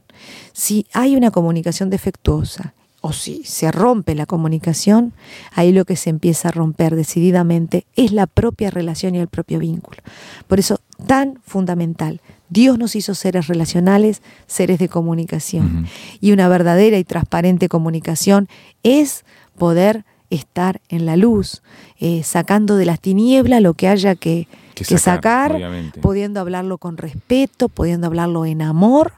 Si 0.53 0.87
hay 0.93 1.15
una 1.15 1.31
comunicación 1.31 1.89
defectuosa 1.89 2.73
o 3.01 3.13
si 3.13 3.43
se 3.43 3.71
rompe 3.71 4.15
la 4.15 4.25
comunicación, 4.25 5.13
ahí 5.53 5.71
lo 5.71 5.85
que 5.85 5.95
se 5.95 6.09
empieza 6.09 6.49
a 6.49 6.51
romper 6.51 6.95
decididamente 6.95 7.85
es 7.95 8.11
la 8.11 8.27
propia 8.27 8.69
relación 8.69 9.15
y 9.15 9.19
el 9.19 9.27
propio 9.27 9.59
vínculo. 9.59 10.01
Por 10.47 10.59
eso, 10.59 10.79
tan 11.07 11.39
fundamental 11.43 12.21
Dios 12.51 12.77
nos 12.77 12.97
hizo 12.97 13.15
seres 13.15 13.47
relacionales, 13.47 14.21
seres 14.45 14.77
de 14.77 14.89
comunicación. 14.89 15.87
Y 16.19 16.33
una 16.33 16.49
verdadera 16.49 16.97
y 16.97 17.05
transparente 17.05 17.69
comunicación 17.69 18.49
es 18.83 19.23
poder 19.57 20.03
estar 20.31 20.81
en 20.89 21.05
la 21.05 21.15
luz, 21.17 21.61
eh, 21.99 22.23
sacando 22.23 22.77
de 22.77 22.85
las 22.85 22.99
tinieblas 22.99 23.61
lo 23.61 23.75
que 23.75 23.87
haya 23.87 24.15
que, 24.15 24.47
sacar, 24.97 25.59
pudiendo 26.01 26.39
hablarlo 26.39 26.79
con 26.79 26.97
respeto, 26.97 27.69
pudiendo 27.69 28.07
hablarlo 28.07 28.45
en 28.45 28.63
amor 28.63 29.13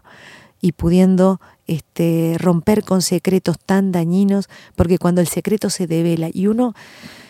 y 0.60 0.74
pudiendo 0.74 1.39
este, 1.67 2.36
romper 2.39 2.84
con 2.84 3.01
secretos 3.01 3.58
tan 3.65 3.93
dañinos, 3.93 4.50
porque 4.75 4.98
cuando 4.98 5.22
el 5.22 5.27
secreto 5.27 5.70
se 5.70 5.88
devela 5.88 6.29
y 6.34 6.48
uno 6.48 6.74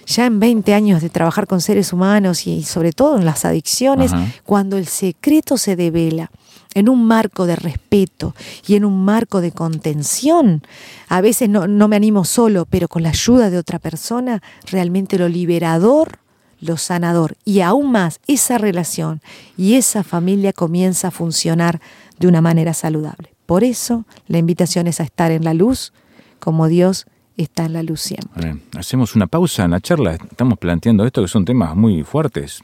ya 0.05 0.25
en 0.25 0.39
20 0.39 0.73
años 0.73 1.01
de 1.01 1.09
trabajar 1.09 1.45
con 1.45 1.61
seres 1.61 1.93
humanos 1.93 2.47
y 2.47 2.63
sobre 2.63 2.91
todo 2.91 3.17
en 3.17 3.25
las 3.25 3.45
adicciones, 3.45 4.11
cuando 4.43 4.77
el 4.77 4.87
secreto 4.87 5.57
se 5.57 5.75
devela 5.75 6.31
en 6.73 6.89
un 6.89 7.05
marco 7.05 7.45
de 7.45 7.55
respeto 7.55 8.35
y 8.67 8.75
en 8.75 8.85
un 8.85 9.03
marco 9.05 9.41
de 9.41 9.51
contención, 9.51 10.63
a 11.07 11.21
veces 11.21 11.49
no, 11.49 11.87
me 11.87 11.95
animo 11.95 12.25
solo, 12.25 12.65
pero 12.69 12.87
con 12.87 13.03
la 13.03 13.09
ayuda 13.09 13.49
de 13.49 13.57
otra 13.57 13.79
persona, 13.79 14.41
realmente 14.69 15.17
lo 15.17 15.27
liberador 15.29 16.19
lo 16.59 16.77
sanador 16.77 17.35
y 17.43 17.59
aún 17.59 17.91
más 17.91 18.21
esa 18.25 18.57
relación 18.57 19.21
y 19.57 19.75
esa 19.75 20.01
familia 20.01 20.53
comienza 20.53 21.09
a 21.09 21.11
funcionar 21.11 21.81
de 22.19 22.27
una 22.27 22.39
manera 22.39 22.73
saludable. 22.73 23.33
Por 23.45 23.65
eso 23.65 24.05
la 24.27 24.37
invitación 24.37 24.87
es 24.87 25.01
a 25.01 25.03
estar 25.03 25.31
en 25.31 25.43
la 25.43 25.53
luz 25.53 25.91
como 26.39 26.69
Dios 26.69 27.05
está 27.37 27.65
en 27.65 27.73
la 27.73 27.83
luz 27.83 28.01
siempre. 28.01 28.57
hacemos 28.77 29.15
una 29.15 29.27
pausa 29.27 29.65
en 29.65 29.71
la 29.71 29.81
charla. 29.81 30.13
Estamos 30.13 30.57
planteando 30.57 31.05
esto 31.05 31.21
que 31.21 31.27
son 31.27 31.45
temas 31.45 31.75
muy 31.75 32.03
fuertes 32.03 32.63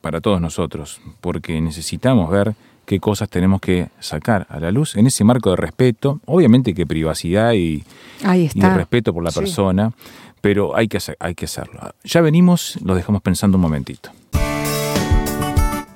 para 0.00 0.20
todos 0.20 0.40
nosotros, 0.40 1.00
porque 1.20 1.60
necesitamos 1.60 2.30
ver 2.30 2.54
qué 2.90 2.98
cosas 2.98 3.28
tenemos 3.28 3.60
que 3.60 3.88
sacar 4.00 4.48
a 4.50 4.58
la 4.58 4.72
luz 4.72 4.96
en 4.96 5.06
ese 5.06 5.22
marco 5.22 5.50
de 5.50 5.56
respeto, 5.56 6.18
obviamente 6.26 6.74
que 6.74 6.86
privacidad 6.86 7.52
y, 7.52 7.84
respeto 8.56 9.14
por 9.14 9.22
la 9.22 9.30
persona, 9.30 9.92
pero 10.40 10.74
hay 10.76 10.88
que, 10.88 10.98
hay 11.20 11.36
que 11.36 11.44
hacerlo. 11.44 11.94
Ya 12.02 12.20
venimos, 12.20 12.80
lo 12.84 12.96
dejamos 12.96 13.22
pensando 13.22 13.58
un 13.58 13.62
momentito. 13.62 14.10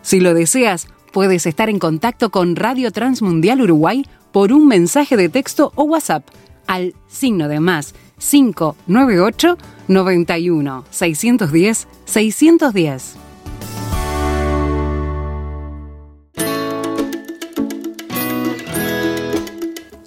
Si 0.02 0.20
lo 0.20 0.34
deseas, 0.34 0.86
puedes 1.12 1.46
estar 1.46 1.68
en 1.68 1.80
contacto 1.80 2.30
con 2.30 2.54
Radio 2.54 2.92
Transmundial 2.92 3.62
Uruguay 3.62 4.06
por 4.30 4.52
un 4.52 4.68
mensaje 4.68 5.16
de 5.16 5.28
texto 5.28 5.72
o 5.74 5.82
WhatsApp 5.82 6.24
al 6.68 6.94
signo 7.08 7.48
de 7.48 7.58
más 7.58 7.96
598 8.18 9.58
91 9.88 10.84
610 10.90 11.88
610. 12.04 13.16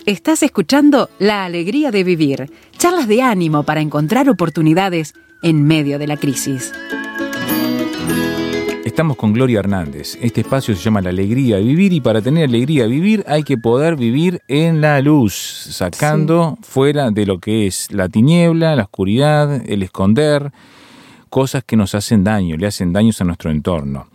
Estás 0.07 0.41
escuchando 0.41 1.09
La 1.19 1.43
Alegría 1.43 1.91
de 1.91 2.05
Vivir, 2.05 2.49
charlas 2.77 3.09
de 3.09 3.21
ánimo 3.21 3.63
para 3.63 3.81
encontrar 3.81 4.29
oportunidades 4.29 5.13
en 5.43 5.67
medio 5.67 5.99
de 5.99 6.07
la 6.07 6.15
crisis. 6.15 6.71
Estamos 8.85 9.17
con 9.17 9.33
Gloria 9.33 9.59
Hernández. 9.59 10.17
Este 10.21 10.39
espacio 10.39 10.73
se 10.73 10.81
llama 10.81 11.01
La 11.01 11.09
Alegría 11.09 11.57
de 11.57 11.63
Vivir 11.63 11.91
y 11.91 11.99
para 11.99 12.21
tener 12.21 12.45
alegría 12.45 12.83
de 12.83 12.89
vivir 12.89 13.25
hay 13.27 13.43
que 13.43 13.57
poder 13.57 13.97
vivir 13.97 14.39
en 14.47 14.79
la 14.79 15.01
luz, 15.01 15.33
sacando 15.33 16.57
fuera 16.61 17.11
de 17.11 17.25
lo 17.25 17.39
que 17.39 17.67
es 17.67 17.91
la 17.91 18.07
tiniebla, 18.07 18.77
la 18.77 18.83
oscuridad, 18.83 19.61
el 19.69 19.83
esconder, 19.83 20.53
cosas 21.29 21.65
que 21.65 21.75
nos 21.75 21.95
hacen 21.95 22.23
daño, 22.23 22.55
le 22.55 22.67
hacen 22.67 22.93
daños 22.93 23.19
a 23.19 23.25
nuestro 23.25 23.51
entorno. 23.51 24.07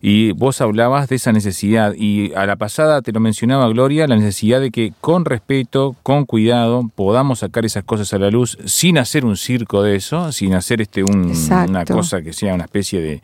Y 0.00 0.32
vos 0.32 0.60
hablabas 0.60 1.08
de 1.08 1.16
esa 1.16 1.32
necesidad. 1.32 1.94
Y 1.96 2.32
a 2.34 2.46
la 2.46 2.56
pasada 2.56 3.02
te 3.02 3.12
lo 3.12 3.20
mencionaba 3.20 3.68
Gloria, 3.68 4.06
la 4.06 4.16
necesidad 4.16 4.60
de 4.60 4.70
que 4.70 4.92
con 5.00 5.24
respeto, 5.24 5.96
con 6.02 6.24
cuidado, 6.24 6.90
podamos 6.94 7.40
sacar 7.40 7.64
esas 7.64 7.84
cosas 7.84 8.12
a 8.12 8.18
la 8.18 8.30
luz 8.30 8.58
sin 8.64 8.98
hacer 8.98 9.24
un 9.24 9.36
circo 9.36 9.82
de 9.82 9.96
eso, 9.96 10.32
sin 10.32 10.54
hacer 10.54 10.80
este 10.80 11.02
una 11.02 11.84
cosa 11.84 12.22
que 12.22 12.32
sea 12.32 12.54
una 12.54 12.64
especie 12.64 13.00
de 13.00 13.22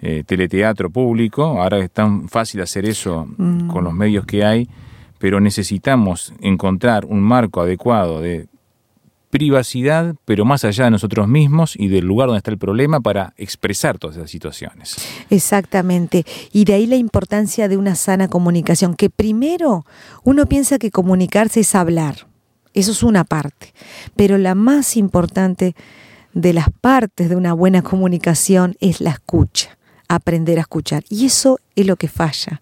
eh, 0.00 0.22
teleteatro 0.24 0.90
público, 0.90 1.60
ahora 1.60 1.78
es 1.78 1.90
tan 1.90 2.28
fácil 2.28 2.62
hacer 2.62 2.84
eso 2.84 3.26
mm. 3.36 3.66
con 3.66 3.82
los 3.82 3.92
medios 3.92 4.24
que 4.26 4.44
hay, 4.44 4.68
pero 5.18 5.40
necesitamos 5.40 6.32
encontrar 6.40 7.04
un 7.04 7.20
marco 7.20 7.60
adecuado 7.60 8.20
de 8.20 8.46
privacidad, 9.30 10.14
pero 10.24 10.44
más 10.44 10.64
allá 10.64 10.84
de 10.84 10.90
nosotros 10.90 11.28
mismos 11.28 11.74
y 11.76 11.88
del 11.88 12.06
lugar 12.06 12.28
donde 12.28 12.38
está 12.38 12.50
el 12.50 12.58
problema 12.58 13.00
para 13.00 13.34
expresar 13.36 13.98
todas 13.98 14.16
esas 14.16 14.30
situaciones. 14.30 14.96
Exactamente. 15.30 16.24
Y 16.52 16.64
de 16.64 16.74
ahí 16.74 16.86
la 16.86 16.96
importancia 16.96 17.68
de 17.68 17.76
una 17.76 17.94
sana 17.94 18.28
comunicación, 18.28 18.94
que 18.94 19.10
primero 19.10 19.84
uno 20.24 20.46
piensa 20.46 20.78
que 20.78 20.90
comunicarse 20.90 21.60
es 21.60 21.74
hablar. 21.74 22.26
Eso 22.74 22.92
es 22.92 23.02
una 23.02 23.24
parte. 23.24 23.72
Pero 24.16 24.38
la 24.38 24.54
más 24.54 24.96
importante 24.96 25.74
de 26.32 26.52
las 26.52 26.68
partes 26.80 27.28
de 27.28 27.36
una 27.36 27.52
buena 27.52 27.82
comunicación 27.82 28.76
es 28.80 29.00
la 29.00 29.10
escucha 29.10 29.78
aprender 30.08 30.58
a 30.58 30.62
escuchar. 30.62 31.04
Y 31.08 31.26
eso 31.26 31.60
es 31.76 31.86
lo 31.86 31.96
que 31.96 32.08
falla 32.08 32.60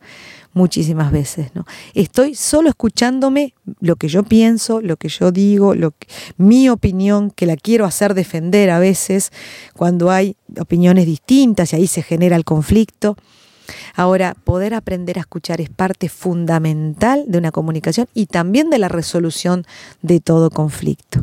muchísimas 0.57 1.13
veces, 1.13 1.55
¿no? 1.55 1.67
Estoy 1.93 2.35
solo 2.35 2.71
escuchándome 2.71 3.53
lo 3.81 3.97
que 3.97 4.09
yo 4.09 4.23
pienso, 4.23 4.81
lo 4.81 4.97
que 4.97 5.09
yo 5.09 5.31
digo, 5.31 5.75
lo 5.75 5.93
mi 6.39 6.71
opinión, 6.71 7.31
que 7.31 7.45
la 7.45 7.57
quiero 7.57 7.85
hacer 7.85 8.15
defender 8.15 8.71
a 8.71 8.79
veces 8.79 9.33
cuando 9.75 10.11
hay 10.11 10.35
opiniones 10.59 11.05
distintas 11.05 11.73
y 11.73 11.77
ahí 11.77 11.87
se 11.87 12.03
genera 12.03 12.37
el 12.37 12.45
conflicto. 12.45 13.17
Ahora, 13.95 14.35
poder 14.45 14.73
aprender 14.73 15.19
a 15.19 15.23
escuchar 15.23 15.61
es 15.61 15.69
parte 15.69 16.09
fundamental 16.09 17.25
de 17.27 17.37
una 17.37 17.51
comunicación 17.51 18.09
y 18.15 18.27
también 18.27 18.71
de 18.71 18.79
la 18.79 18.89
resolución 18.89 19.67
de 20.01 20.21
todo 20.21 20.49
conflicto. 20.51 21.23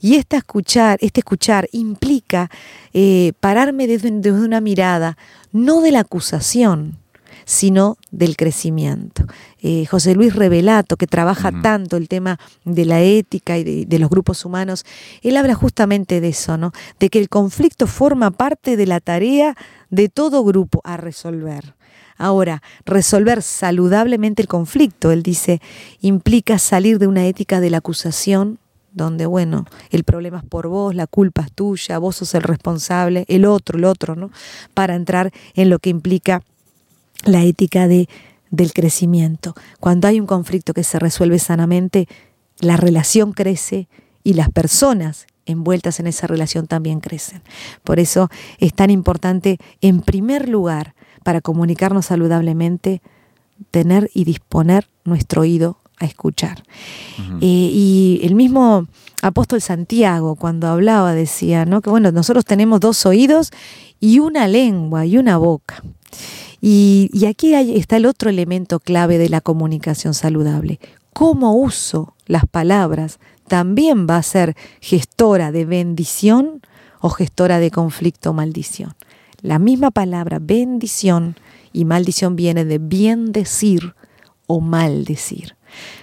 Y 0.00 0.16
este 0.16 0.36
escuchar, 0.38 0.98
este 1.02 1.20
escuchar 1.20 1.68
implica 1.70 2.50
eh, 2.94 3.32
pararme 3.38 3.86
desde, 3.86 4.32
una 4.32 4.60
mirada, 4.60 5.16
no 5.52 5.82
de 5.82 5.92
la 5.92 6.00
acusación, 6.00 6.98
sino 7.44 7.96
del 8.10 8.36
crecimiento. 8.36 9.24
Eh, 9.60 9.86
José 9.86 10.14
Luis 10.14 10.34
Revelato, 10.34 10.96
que 10.96 11.06
trabaja 11.06 11.52
tanto 11.62 11.96
el 11.96 12.08
tema 12.08 12.38
de 12.64 12.84
la 12.84 13.00
ética 13.00 13.58
y 13.58 13.64
de, 13.64 13.86
de, 13.86 13.98
los 13.98 14.10
grupos 14.10 14.44
humanos, 14.44 14.84
él 15.22 15.36
habla 15.36 15.54
justamente 15.54 16.20
de 16.20 16.28
eso, 16.28 16.56
¿no? 16.56 16.72
De 16.98 17.10
que 17.10 17.18
el 17.18 17.28
conflicto 17.28 17.86
forma 17.86 18.30
parte 18.30 18.76
de 18.76 18.86
la 18.86 19.00
tarea 19.00 19.56
de 19.90 20.08
todo 20.08 20.44
grupo 20.44 20.80
a 20.84 20.96
resolver. 20.96 21.74
Ahora, 22.16 22.62
resolver 22.84 23.42
saludablemente 23.42 24.42
el 24.42 24.48
conflicto, 24.48 25.10
él 25.10 25.22
dice, 25.22 25.60
implica 26.00 26.58
salir 26.58 26.98
de 26.98 27.06
una 27.06 27.26
ética 27.26 27.60
de 27.60 27.70
la 27.70 27.78
acusación, 27.78 28.58
donde, 28.92 29.26
bueno, 29.26 29.64
el 29.90 30.04
problema 30.04 30.38
es 30.38 30.44
por 30.44 30.68
vos, 30.68 30.94
la 30.94 31.06
culpa 31.06 31.42
es 31.42 31.52
tuya, 31.52 31.98
vos 31.98 32.16
sos 32.16 32.34
el 32.34 32.42
responsable, 32.42 33.24
el 33.28 33.44
otro, 33.44 33.78
el 33.78 33.84
otro, 33.84 34.16
¿no? 34.16 34.30
Para 34.74 34.94
entrar 34.94 35.32
en 35.54 35.70
lo 35.70 35.78
que 35.78 35.90
implica 35.90 36.42
la 37.24 37.42
ética 37.42 37.88
de, 37.88 38.08
del 38.50 38.72
crecimiento. 38.72 39.54
Cuando 39.80 40.08
hay 40.08 40.20
un 40.20 40.26
conflicto 40.26 40.74
que 40.74 40.84
se 40.84 40.98
resuelve 40.98 41.38
sanamente, 41.38 42.08
la 42.60 42.76
relación 42.76 43.32
crece 43.32 43.88
y 44.24 44.34
las 44.34 44.50
personas 44.50 45.26
envueltas 45.46 45.98
en 46.00 46.06
esa 46.06 46.26
relación 46.26 46.66
también 46.66 47.00
crecen. 47.00 47.42
Por 47.82 47.98
eso 47.98 48.30
es 48.58 48.72
tan 48.74 48.90
importante, 48.90 49.58
en 49.80 50.00
primer 50.00 50.48
lugar, 50.48 50.94
para 51.24 51.40
comunicarnos 51.40 52.06
saludablemente, 52.06 53.02
tener 53.70 54.10
y 54.14 54.24
disponer 54.24 54.88
nuestro 55.04 55.42
oído 55.42 55.78
a 55.98 56.04
escuchar. 56.04 56.62
Eh, 57.40 57.46
y 57.46 58.20
el 58.22 58.34
mismo 58.34 58.86
apóstol 59.22 59.60
Santiago, 59.60 60.34
cuando 60.34 60.68
hablaba, 60.68 61.14
decía, 61.14 61.64
¿no? 61.64 61.80
Que 61.80 61.90
bueno, 61.90 62.10
nosotros 62.10 62.44
tenemos 62.44 62.80
dos 62.80 63.06
oídos 63.06 63.50
y 64.00 64.18
una 64.18 64.48
lengua 64.48 65.06
y 65.06 65.16
una 65.16 65.36
boca. 65.36 65.82
Y, 66.64 67.26
aquí 67.26 67.54
está 67.54 67.96
el 67.96 68.06
otro 68.06 68.30
elemento 68.30 68.78
clave 68.78 69.18
de 69.18 69.28
la 69.28 69.40
comunicación 69.40 70.14
saludable. 70.14 70.78
¿Cómo 71.12 71.56
uso 71.56 72.14
las 72.26 72.46
palabras? 72.46 73.18
También 73.48 74.06
va 74.08 74.16
a 74.18 74.22
ser 74.22 74.56
gestora 74.80 75.50
de 75.50 75.64
bendición 75.64 76.62
o 77.00 77.10
gestora 77.10 77.58
de 77.58 77.72
conflicto 77.72 78.30
o 78.30 78.32
maldición. 78.32 78.94
La 79.40 79.58
misma 79.58 79.90
palabra 79.90 80.38
bendición 80.40 81.34
y 81.72 81.84
maldición 81.84 82.36
viene 82.36 82.64
de 82.64 82.78
bien 82.78 83.32
decir 83.32 83.96
o 84.46 84.60
mal 84.60 85.04
decir. 85.04 85.56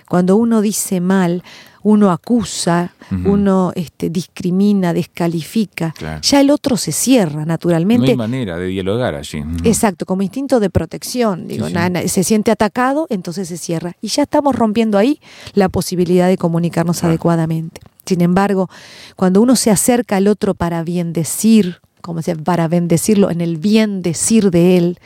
Cuando 0.09 0.35
uno 0.35 0.59
dice 0.59 0.99
mal, 0.99 1.41
uno 1.83 2.11
acusa, 2.11 2.93
uno 3.25 3.71
este, 3.75 4.09
discrimina, 4.09 4.93
descalifica, 4.93 5.93
ya 6.21 6.41
el 6.41 6.51
otro 6.51 6.77
se 6.77 6.91
cierra 6.91 7.45
naturalmente. 7.45 8.07
No 8.07 8.11
hay 8.11 8.17
manera 8.17 8.57
de 8.57 8.67
dialogar 8.67 9.15
allí. 9.15 9.43
Exacto, 9.63 10.05
como 10.05 10.21
instinto 10.21 10.59
de 10.59 10.69
protección. 10.69 11.47
Digo, 11.47 11.67
se 11.69 12.23
siente 12.23 12.51
atacado, 12.51 13.07
entonces 13.09 13.47
se 13.47 13.57
cierra. 13.57 13.93
Y 14.01 14.07
ya 14.09 14.23
estamos 14.23 14.55
rompiendo 14.55 14.97
ahí 14.97 15.19
la 15.53 15.69
posibilidad 15.69 16.27
de 16.27 16.37
comunicarnos 16.37 17.03
adecuadamente. 17.03 17.81
Sin 18.05 18.21
embargo, 18.21 18.69
cuando 19.15 19.41
uno 19.41 19.55
se 19.55 19.71
acerca 19.71 20.17
al 20.17 20.27
otro 20.27 20.55
para 20.55 20.83
bien 20.83 21.13
decir, 21.13 21.77
como 22.01 22.21
sea, 22.21 22.35
para 22.35 22.67
bendecirlo 22.67 23.29
en 23.29 23.39
el 23.41 23.57
bien 23.57 24.01
decir 24.01 24.51
de 24.51 24.77
él, 24.77 24.99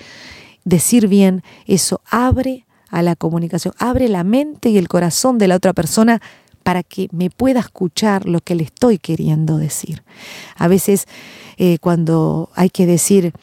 decir 0.63 1.08
bien, 1.08 1.44
eso 1.65 2.01
abre 2.10 2.65
a 2.89 3.01
la 3.01 3.15
comunicación, 3.15 3.74
abre 3.80 4.08
la 4.08 4.24
mente 4.24 4.70
y 4.70 4.77
el 4.77 4.88
corazón 4.88 5.38
de 5.38 5.48
la 5.48 5.56
otra 5.56 5.74
persona 5.74 6.22
para 6.63 6.84
que 6.84 7.10
me 7.12 7.29
pueda 7.29 7.60
escuchar 7.60 8.25
lo 8.25 8.39
que 8.39 8.55
le 8.55 8.63
estoy 8.63 8.98
queriendo 8.98 9.58
decir. 9.58 10.03
A 10.58 10.67
veces 10.67 11.05
eh, 11.58 11.77
cuando 11.79 12.50
hay 12.55 12.70
que 12.70 12.86
decir 12.86 13.34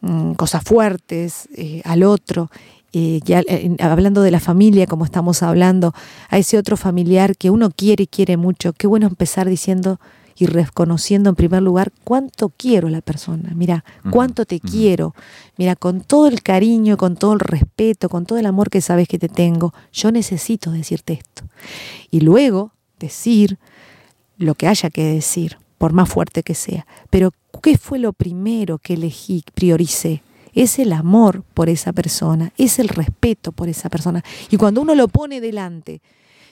mm, 0.00 0.32
cosas 0.32 0.64
fuertes 0.64 1.48
eh, 1.54 1.82
al 1.84 2.02
otro, 2.02 2.50
eh, 2.92 3.20
ya, 3.24 3.42
hablando 3.78 4.22
de 4.22 4.32
la 4.32 4.40
familia, 4.40 4.86
como 4.86 5.04
estamos 5.04 5.44
hablando, 5.44 5.94
a 6.28 6.38
ese 6.38 6.58
otro 6.58 6.76
familiar 6.76 7.36
que 7.36 7.50
uno 7.50 7.70
quiere 7.70 8.04
y 8.04 8.06
quiere 8.08 8.36
mucho, 8.36 8.72
qué 8.72 8.88
bueno 8.88 9.06
empezar 9.06 9.48
diciendo 9.48 10.00
y 10.40 10.46
reconociendo 10.46 11.28
en 11.28 11.36
primer 11.36 11.62
lugar 11.62 11.92
cuánto 12.02 12.48
quiero 12.48 12.88
a 12.88 12.90
la 12.90 13.02
persona. 13.02 13.52
Mira, 13.54 13.84
cuánto 14.10 14.46
te 14.46 14.58
quiero. 14.58 15.14
Mira, 15.58 15.76
con 15.76 16.00
todo 16.00 16.28
el 16.28 16.42
cariño, 16.42 16.96
con 16.96 17.16
todo 17.16 17.34
el 17.34 17.40
respeto, 17.40 18.08
con 18.08 18.24
todo 18.24 18.38
el 18.38 18.46
amor 18.46 18.70
que 18.70 18.80
sabes 18.80 19.06
que 19.06 19.18
te 19.18 19.28
tengo, 19.28 19.74
yo 19.92 20.10
necesito 20.10 20.70
decirte 20.70 21.12
esto. 21.12 21.44
Y 22.10 22.20
luego 22.20 22.72
decir 22.98 23.58
lo 24.38 24.54
que 24.54 24.66
haya 24.66 24.88
que 24.88 25.04
decir, 25.04 25.58
por 25.76 25.92
más 25.92 26.08
fuerte 26.08 26.42
que 26.42 26.54
sea. 26.54 26.86
Pero, 27.10 27.32
¿qué 27.62 27.76
fue 27.76 27.98
lo 27.98 28.14
primero 28.14 28.78
que 28.78 28.94
elegí, 28.94 29.44
prioricé? 29.52 30.22
Es 30.54 30.78
el 30.78 30.94
amor 30.94 31.44
por 31.52 31.68
esa 31.68 31.92
persona, 31.92 32.54
es 32.56 32.78
el 32.78 32.88
respeto 32.88 33.52
por 33.52 33.68
esa 33.68 33.90
persona. 33.90 34.24
Y 34.50 34.56
cuando 34.56 34.80
uno 34.80 34.94
lo 34.94 35.06
pone 35.08 35.42
delante, 35.42 36.00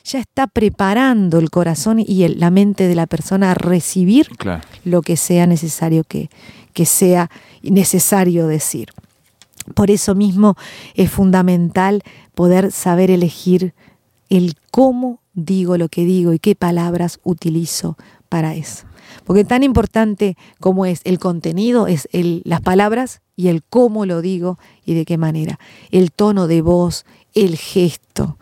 ya 0.05 0.19
está 0.19 0.47
preparando 0.47 1.39
el 1.39 1.51
corazón 1.51 1.99
y 2.01 2.27
la 2.29 2.51
mente 2.51 2.89
de 2.89 2.95
la 2.95 3.07
persona 3.07 3.51
a 3.51 3.55
recibir 3.55 4.29
lo 4.85 5.03
que 5.03 5.17
sea 5.17 5.47
necesario 5.47 6.05
que, 6.05 6.31
que 6.73 6.87
sea 6.87 7.31
necesario 7.63 8.47
decir. 8.47 8.89
Por 9.75 9.91
eso 9.91 10.15
mismo 10.15 10.57
es 10.95 11.11
fundamental 11.11 12.03
poder 12.35 12.73
saber 12.73 13.11
elegir 13.11 13.75
el 14.31 14.55
cómo 14.71 15.21
digo 15.35 15.77
lo 15.77 15.89
que 15.89 16.05
digo 16.05 16.33
y 16.33 16.39
qué 16.39 16.55
palabras 16.55 17.21
utilizo 17.23 17.97
para 18.29 18.55
eso. 18.55 18.87
Porque 19.25 19.45
tan 19.45 19.63
importante 19.63 20.37
como 20.61 20.87
es 20.87 21.01
el 21.05 21.19
contenido, 21.19 21.87
es 21.87 22.09
el, 22.13 22.43
las 22.45 22.61
palabras 22.61 23.21
y 23.37 23.49
el 23.49 23.63
cómo 23.63 24.07
lo 24.07 24.21
digo 24.21 24.59
y 24.85 24.95
de 24.95 25.05
qué 25.05 25.19
manera. 25.19 25.59
El 25.91 26.13
tono 26.13 26.47
de 26.47 26.63
voz, 26.63 27.05
el 27.35 27.57
gesto. 27.57 28.39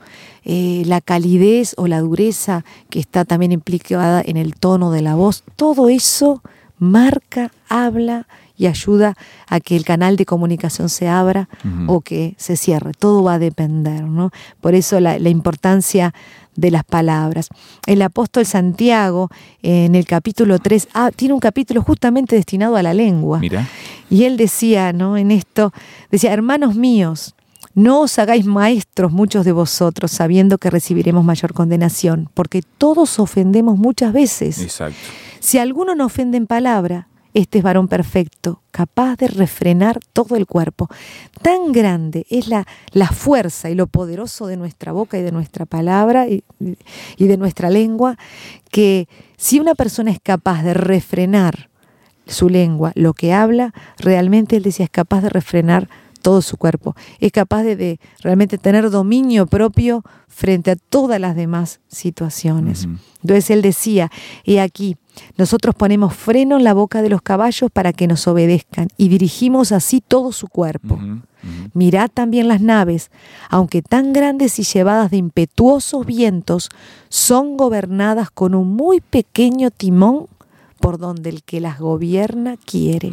Eh, 0.48 0.84
la 0.86 1.00
calidez 1.00 1.74
o 1.76 1.88
la 1.88 2.00
dureza 2.00 2.64
que 2.88 3.00
está 3.00 3.24
también 3.24 3.50
implicada 3.50 4.22
en 4.24 4.36
el 4.36 4.54
tono 4.54 4.92
de 4.92 5.02
la 5.02 5.16
voz, 5.16 5.42
todo 5.56 5.88
eso 5.88 6.40
marca, 6.78 7.50
habla 7.68 8.28
y 8.56 8.66
ayuda 8.66 9.16
a 9.48 9.58
que 9.58 9.74
el 9.74 9.84
canal 9.84 10.16
de 10.16 10.24
comunicación 10.24 10.88
se 10.88 11.08
abra 11.08 11.48
o 11.88 12.00
que 12.00 12.34
se 12.38 12.56
cierre. 12.56 12.92
Todo 12.96 13.24
va 13.24 13.34
a 13.34 13.38
depender, 13.38 14.04
¿no? 14.04 14.30
Por 14.60 14.74
eso 14.74 15.00
la, 15.00 15.18
importancia 15.18 16.14
de 16.54 16.70
las 16.70 16.84
palabras. 16.84 17.48
El 17.86 18.00
apóstol 18.00 18.46
Santiago, 18.46 19.30
en 19.62 19.94
el 19.94 20.06
capítulo 20.06 20.58
3, 20.60 20.88
ah, 20.94 21.10
tiene 21.14 21.34
un 21.34 21.40
capítulo 21.40 21.82
justamente 21.82 22.36
destinado 22.36 22.76
a 22.76 22.82
la 22.82 22.94
lengua. 22.94 23.40
Y 24.08 24.24
él 24.24 24.36
decía, 24.36 24.92
¿no? 24.92 25.16
En 25.16 25.32
esto, 25.32 25.72
decía, 26.10 26.32
hermanos 26.32 26.76
míos, 26.76 27.34
no 27.76 28.00
os 28.00 28.18
hagáis 28.18 28.46
maestros 28.46 29.12
muchos 29.12 29.44
de 29.44 29.52
vosotros, 29.52 30.10
sabiendo 30.10 30.56
que 30.56 30.70
recibiremos 30.70 31.24
mayor 31.24 31.52
condenación, 31.52 32.30
porque 32.32 32.62
todos 32.78 33.18
ofendemos 33.20 33.78
muchas 33.78 34.14
veces. 34.14 34.58
Exacto. 34.62 34.96
Si 35.40 35.58
alguno 35.58 35.94
no 35.94 36.06
ofende 36.06 36.38
en 36.38 36.46
palabra, 36.46 37.08
este 37.34 37.58
es 37.58 37.64
varón 37.64 37.86
perfecto, 37.86 38.62
capaz 38.70 39.16
de 39.16 39.28
refrenar 39.28 40.00
todo 40.14 40.36
el 40.36 40.46
cuerpo. 40.46 40.88
Tan 41.42 41.70
grande 41.70 42.24
es 42.30 42.48
la, 42.48 42.66
la 42.92 43.08
fuerza 43.08 43.68
y 43.68 43.74
lo 43.74 43.88
poderoso 43.88 44.46
de 44.46 44.56
nuestra 44.56 44.92
boca 44.92 45.18
y 45.18 45.22
de 45.22 45.32
nuestra 45.32 45.66
palabra 45.66 46.28
y, 46.28 46.44
y 47.18 47.26
de 47.26 47.36
nuestra 47.36 47.68
lengua, 47.68 48.16
que 48.70 49.06
si 49.36 49.60
una 49.60 49.74
persona 49.74 50.12
es 50.12 50.18
capaz 50.18 50.62
de 50.62 50.72
refrenar 50.72 51.68
su 52.26 52.48
lengua, 52.48 52.92
lo 52.94 53.12
que 53.12 53.34
habla, 53.34 53.74
realmente 53.98 54.56
él 54.56 54.62
decía 54.62 54.86
es 54.86 54.90
capaz 54.90 55.20
de 55.20 55.28
refrenar 55.28 55.90
todo 56.26 56.42
su 56.42 56.56
cuerpo. 56.56 56.96
Es 57.20 57.30
capaz 57.30 57.62
de, 57.62 58.00
realmente 58.20 58.58
tener 58.58 58.90
dominio 58.90 59.46
propio 59.46 60.02
frente 60.26 60.72
a 60.72 60.74
todas 60.76 61.20
las 61.20 61.36
demás 61.36 61.78
situaciones. 61.86 62.88
Entonces 63.22 63.48
él 63.50 63.62
decía, 63.62 64.10
he 64.44 64.60
aquí, 64.60 64.96
nosotros 65.38 65.76
ponemos 65.76 66.16
freno 66.16 66.56
en 66.56 66.64
la 66.64 66.74
boca 66.74 67.00
de 67.00 67.10
los 67.10 67.22
caballos 67.22 67.70
para 67.72 67.92
que 67.92 68.08
nos 68.08 68.26
obedezcan 68.26 68.88
y 68.96 69.06
dirigimos 69.08 69.70
así 69.70 70.00
todo 70.00 70.32
su 70.32 70.48
cuerpo. 70.48 70.98
Mirad 71.74 72.10
también 72.12 72.48
las 72.48 72.60
naves, 72.60 73.12
aunque 73.48 73.80
tan 73.80 74.12
grandes 74.12 74.58
y 74.58 74.64
llevadas 74.64 75.12
de 75.12 75.18
impetuosos 75.18 76.04
vientos, 76.04 76.70
son 77.08 77.56
gobernadas 77.56 78.32
con 78.32 78.56
un 78.56 78.74
muy 78.74 79.00
pequeño 79.00 79.70
timón 79.70 80.26
por 80.80 80.98
donde 80.98 81.30
el 81.30 81.42
que 81.42 81.60
las 81.60 81.78
gobierna 81.78 82.56
quiere. 82.56 83.12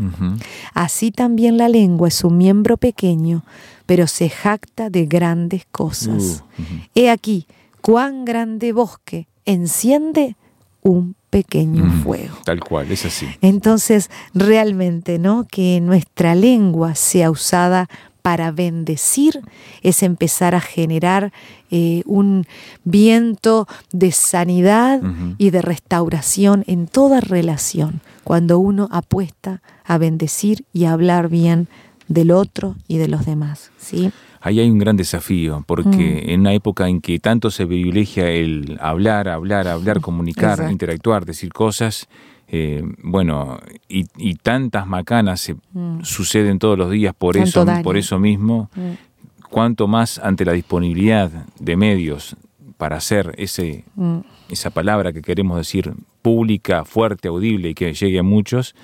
Así 0.74 1.12
también 1.12 1.58
la 1.58 1.70
lengua 1.70 2.08
es 2.08 2.24
un 2.24 2.38
miembro 2.38 2.78
pequeño, 2.78 3.44
pero 3.86 4.08
se 4.08 4.30
jacta 4.30 4.90
de 4.90 5.06
grandes 5.06 5.66
cosas. 5.72 6.44
Uh, 6.58 6.64
He 6.96 7.10
aquí 7.10 7.48
cuán 7.82 8.26
grande 8.26 8.74
bosque 8.74 9.28
enciende 9.46 10.36
un 10.82 11.16
pequeño 11.30 11.90
fuego. 12.04 12.38
Tal 12.46 12.60
cual, 12.60 12.92
es 12.92 13.06
así. 13.06 13.28
Entonces, 13.42 14.12
realmente, 14.34 15.18
¿no? 15.18 15.48
Que 15.50 15.82
nuestra 15.82 16.36
lengua 16.36 16.94
sea 16.94 17.32
usada 17.32 17.90
para 18.24 18.52
bendecir 18.52 19.42
es 19.84 20.02
empezar 20.02 20.56
a 20.56 20.62
generar 20.62 21.32
eh, 21.70 22.02
un 22.06 22.48
viento 22.86 23.68
de 23.92 24.12
sanidad 24.12 25.02
y 25.38 25.50
de 25.52 25.62
restauración 25.62 26.64
en 26.66 26.88
toda 26.88 27.20
relación, 27.20 28.02
cuando 28.24 28.58
uno 28.58 28.88
apuesta 28.92 29.62
a 29.84 29.98
bendecir 29.98 30.66
y 30.74 30.86
a 30.86 30.94
hablar 30.94 31.28
bien 31.30 31.68
del 32.08 32.32
otro 32.32 32.76
y 32.88 32.98
de 32.98 33.10
los 33.10 33.26
demás. 33.26 33.72
¿sí? 33.78 34.12
Ahí 34.40 34.62
hay 34.62 34.70
un 34.70 34.80
gran 34.80 34.96
desafío, 34.96 35.64
porque 35.68 36.24
mm. 36.26 36.30
en 36.30 36.40
una 36.40 36.54
época 36.54 36.88
en 36.88 37.02
que 37.02 37.20
tanto 37.20 37.52
se 37.52 37.68
privilegia 37.68 38.30
el 38.30 38.78
hablar, 38.82 39.28
hablar, 39.28 39.68
hablar, 39.68 40.00
comunicar, 40.02 40.72
interactuar, 40.72 41.26
decir 41.26 41.52
cosas, 41.52 42.08
eh, 42.56 42.84
bueno, 43.02 43.60
y, 43.88 44.36
tantas 44.36 44.86
macanas 44.86 45.42
se 45.42 45.56
mm. 45.56 46.04
suceden 46.04 46.60
todos 46.60 46.78
los 46.78 46.92
días 46.92 47.16
por 47.18 47.36
eso, 47.36 47.66
por 47.84 47.98
eso 47.98 48.20
mismo, 48.20 48.70
mm. 48.76 49.50
cuanto 49.50 49.88
más 49.88 50.20
ante 50.20 50.46
la 50.46 50.52
disponibilidad 50.52 51.32
de 51.60 51.76
medios 51.76 52.36
para 52.78 52.98
hacer 52.98 53.34
ese, 53.40 53.86
mm. 53.96 54.20
esa 54.52 54.70
palabra 54.70 55.14
que 55.14 55.24
queremos 55.24 55.58
decir 55.58 55.94
pública, 56.22 56.86
fuerte, 56.86 57.28
audible 57.28 57.70
y 57.70 57.74
que 57.74 57.92
llegue 57.92 58.20
a 58.20 58.24
muchos, 58.24 58.76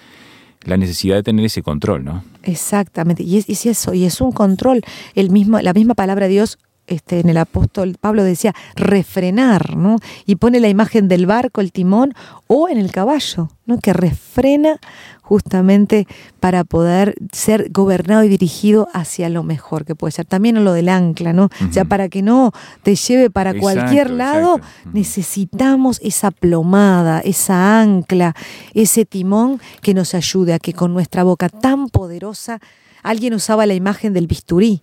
la 0.63 0.75
necesidad 0.75 1.17
de 1.17 1.21
tener 1.21 1.45
ese 1.45 1.61
control, 1.61 2.03
¿no? 2.03 2.23
Exactamente, 2.41 3.21
y 3.21 3.37
es, 3.37 3.47
y 3.47 3.51
es 3.51 3.67
eso, 3.67 3.93
y 3.93 4.05
es 4.05 4.19
un 4.19 4.31
control. 4.31 4.81
El 5.13 5.29
mismo, 5.29 5.59
la 5.59 5.73
misma 5.73 5.93
palabra 5.93 6.25
de 6.25 6.31
Dios 6.31 6.57
este, 6.89 7.19
en 7.19 7.29
el 7.29 7.37
apóstol 7.37 7.97
Pablo 7.99 8.23
decía 8.23 8.53
refrenar, 8.75 9.77
¿no? 9.77 9.97
Y 10.25 10.35
pone 10.35 10.59
la 10.59 10.69
imagen 10.69 11.07
del 11.07 11.25
barco, 11.25 11.61
el 11.61 11.71
timón, 11.71 12.13
o 12.47 12.67
en 12.67 12.77
el 12.77 12.91
caballo, 12.91 13.49
¿no? 13.65 13.79
Que 13.79 13.93
refrena 13.93 14.79
justamente 15.21 16.07
para 16.39 16.63
poder 16.63 17.13
ser 17.31 17.69
gobernado 17.71 18.23
y 18.23 18.29
dirigido 18.29 18.87
hacia 18.93 19.29
lo 19.29 19.43
mejor 19.43 19.85
que 19.85 19.93
puede 19.93 20.11
ser. 20.11 20.25
También 20.25 20.57
en 20.57 20.65
lo 20.65 20.73
del 20.73 20.89
ancla, 20.89 21.33
¿no? 21.33 21.49
O 21.69 21.71
sea, 21.71 21.85
para 21.85 22.09
que 22.09 22.23
no 22.23 22.51
te 22.81 22.95
lleve 22.95 23.29
para 23.29 23.53
cualquier 23.53 24.09
lado, 24.09 24.59
necesitamos 24.91 25.99
esa 26.01 26.31
plomada, 26.31 27.19
esa 27.19 27.79
ancla, 27.79 28.35
ese 28.73 29.05
timón 29.05 29.61
que 29.81 29.93
nos 29.93 30.15
ayude 30.15 30.55
a 30.55 30.59
que 30.59 30.73
con 30.73 30.93
nuestra 30.93 31.23
boca 31.23 31.47
tan 31.47 31.89
poderosa, 31.89 32.59
alguien 33.03 33.35
usaba 33.35 33.67
la 33.67 33.75
imagen 33.75 34.13
del 34.13 34.25
bisturí. 34.25 34.81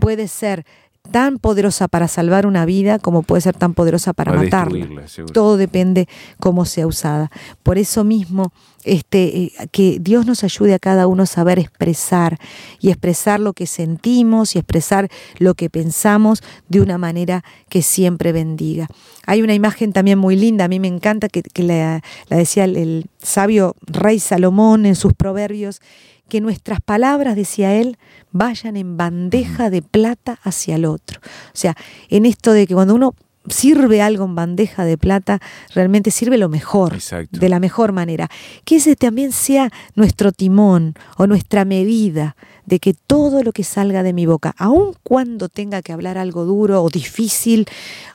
Puede 0.00 0.28
ser 0.28 0.64
tan 1.10 1.38
poderosa 1.38 1.88
para 1.88 2.08
salvar 2.08 2.46
una 2.46 2.64
vida 2.64 2.98
como 2.98 3.22
puede 3.22 3.42
ser 3.42 3.56
tan 3.56 3.74
poderosa 3.74 4.12
para 4.12 4.32
matarla. 4.32 4.86
Todo 5.32 5.56
depende 5.56 6.08
cómo 6.38 6.64
sea 6.64 6.86
usada. 6.86 7.30
Por 7.62 7.78
eso 7.78 8.04
mismo, 8.04 8.52
este, 8.84 9.44
eh, 9.44 9.52
que 9.72 9.98
Dios 10.00 10.26
nos 10.26 10.44
ayude 10.44 10.74
a 10.74 10.78
cada 10.78 11.06
uno 11.06 11.24
a 11.24 11.26
saber 11.26 11.58
expresar 11.58 12.38
y 12.80 12.90
expresar 12.90 13.40
lo 13.40 13.52
que 13.52 13.66
sentimos 13.66 14.54
y 14.54 14.58
expresar 14.58 15.08
lo 15.38 15.54
que 15.54 15.70
pensamos 15.70 16.42
de 16.68 16.80
una 16.80 16.98
manera 16.98 17.44
que 17.68 17.82
siempre 17.82 18.32
bendiga. 18.32 18.88
Hay 19.26 19.42
una 19.42 19.54
imagen 19.54 19.92
también 19.92 20.18
muy 20.18 20.36
linda, 20.36 20.64
a 20.64 20.68
mí 20.68 20.80
me 20.80 20.88
encanta 20.88 21.28
que, 21.28 21.42
la, 21.62 22.02
decía 22.30 22.64
el 22.64 23.06
sabio 23.18 23.76
rey 23.86 24.20
Salomón 24.20 24.86
en 24.86 24.94
sus 24.94 25.12
proverbios, 25.12 25.80
que 26.28 26.40
nuestras 26.40 26.80
palabras, 26.80 27.36
decía 27.36 27.74
él, 27.74 27.98
vayan 28.30 28.76
en 28.76 28.96
bandeja 28.96 29.70
de 29.70 29.82
plata 29.82 30.38
hacia 30.42 30.76
el 30.76 30.84
otro. 30.84 31.20
O 31.22 31.56
sea, 31.56 31.74
en 32.08 32.26
esto 32.26 32.52
de 32.52 32.66
que 32.66 32.74
cuando 32.74 32.94
uno 32.94 33.14
sirve 33.50 34.02
algo 34.02 34.24
en 34.24 34.34
bandeja 34.34 34.84
de 34.84 34.98
plata, 34.98 35.40
realmente 35.74 36.10
sirve 36.10 36.38
lo 36.38 36.48
mejor, 36.48 36.98
de 37.30 37.48
la 37.48 37.60
mejor 37.60 37.92
manera. 37.92 38.28
Que 38.64 38.76
ese 38.76 38.96
también 38.96 39.32
sea 39.32 39.70
nuestro 39.94 40.32
timón 40.32 40.94
o 41.16 41.26
nuestra 41.26 41.64
medida 41.64 42.36
de 42.66 42.80
que 42.80 42.92
todo 42.92 43.42
lo 43.42 43.52
que 43.52 43.64
salga 43.64 44.02
de 44.02 44.12
mi 44.12 44.26
boca, 44.26 44.54
aun 44.58 44.94
cuando 45.02 45.48
tenga 45.48 45.80
que 45.80 45.92
hablar 45.92 46.18
algo 46.18 46.44
duro 46.44 46.82
o 46.82 46.90
difícil, 46.90 47.66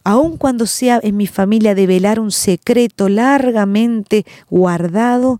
aun 0.03 0.37
cuando 0.37 0.67
sea 0.67 0.99
en 1.01 1.17
mi 1.17 1.25
familia 1.25 1.73
de 1.73 1.87
velar 1.87 2.19
un 2.19 2.31
secreto 2.31 3.09
largamente 3.09 4.25
guardado, 4.49 5.39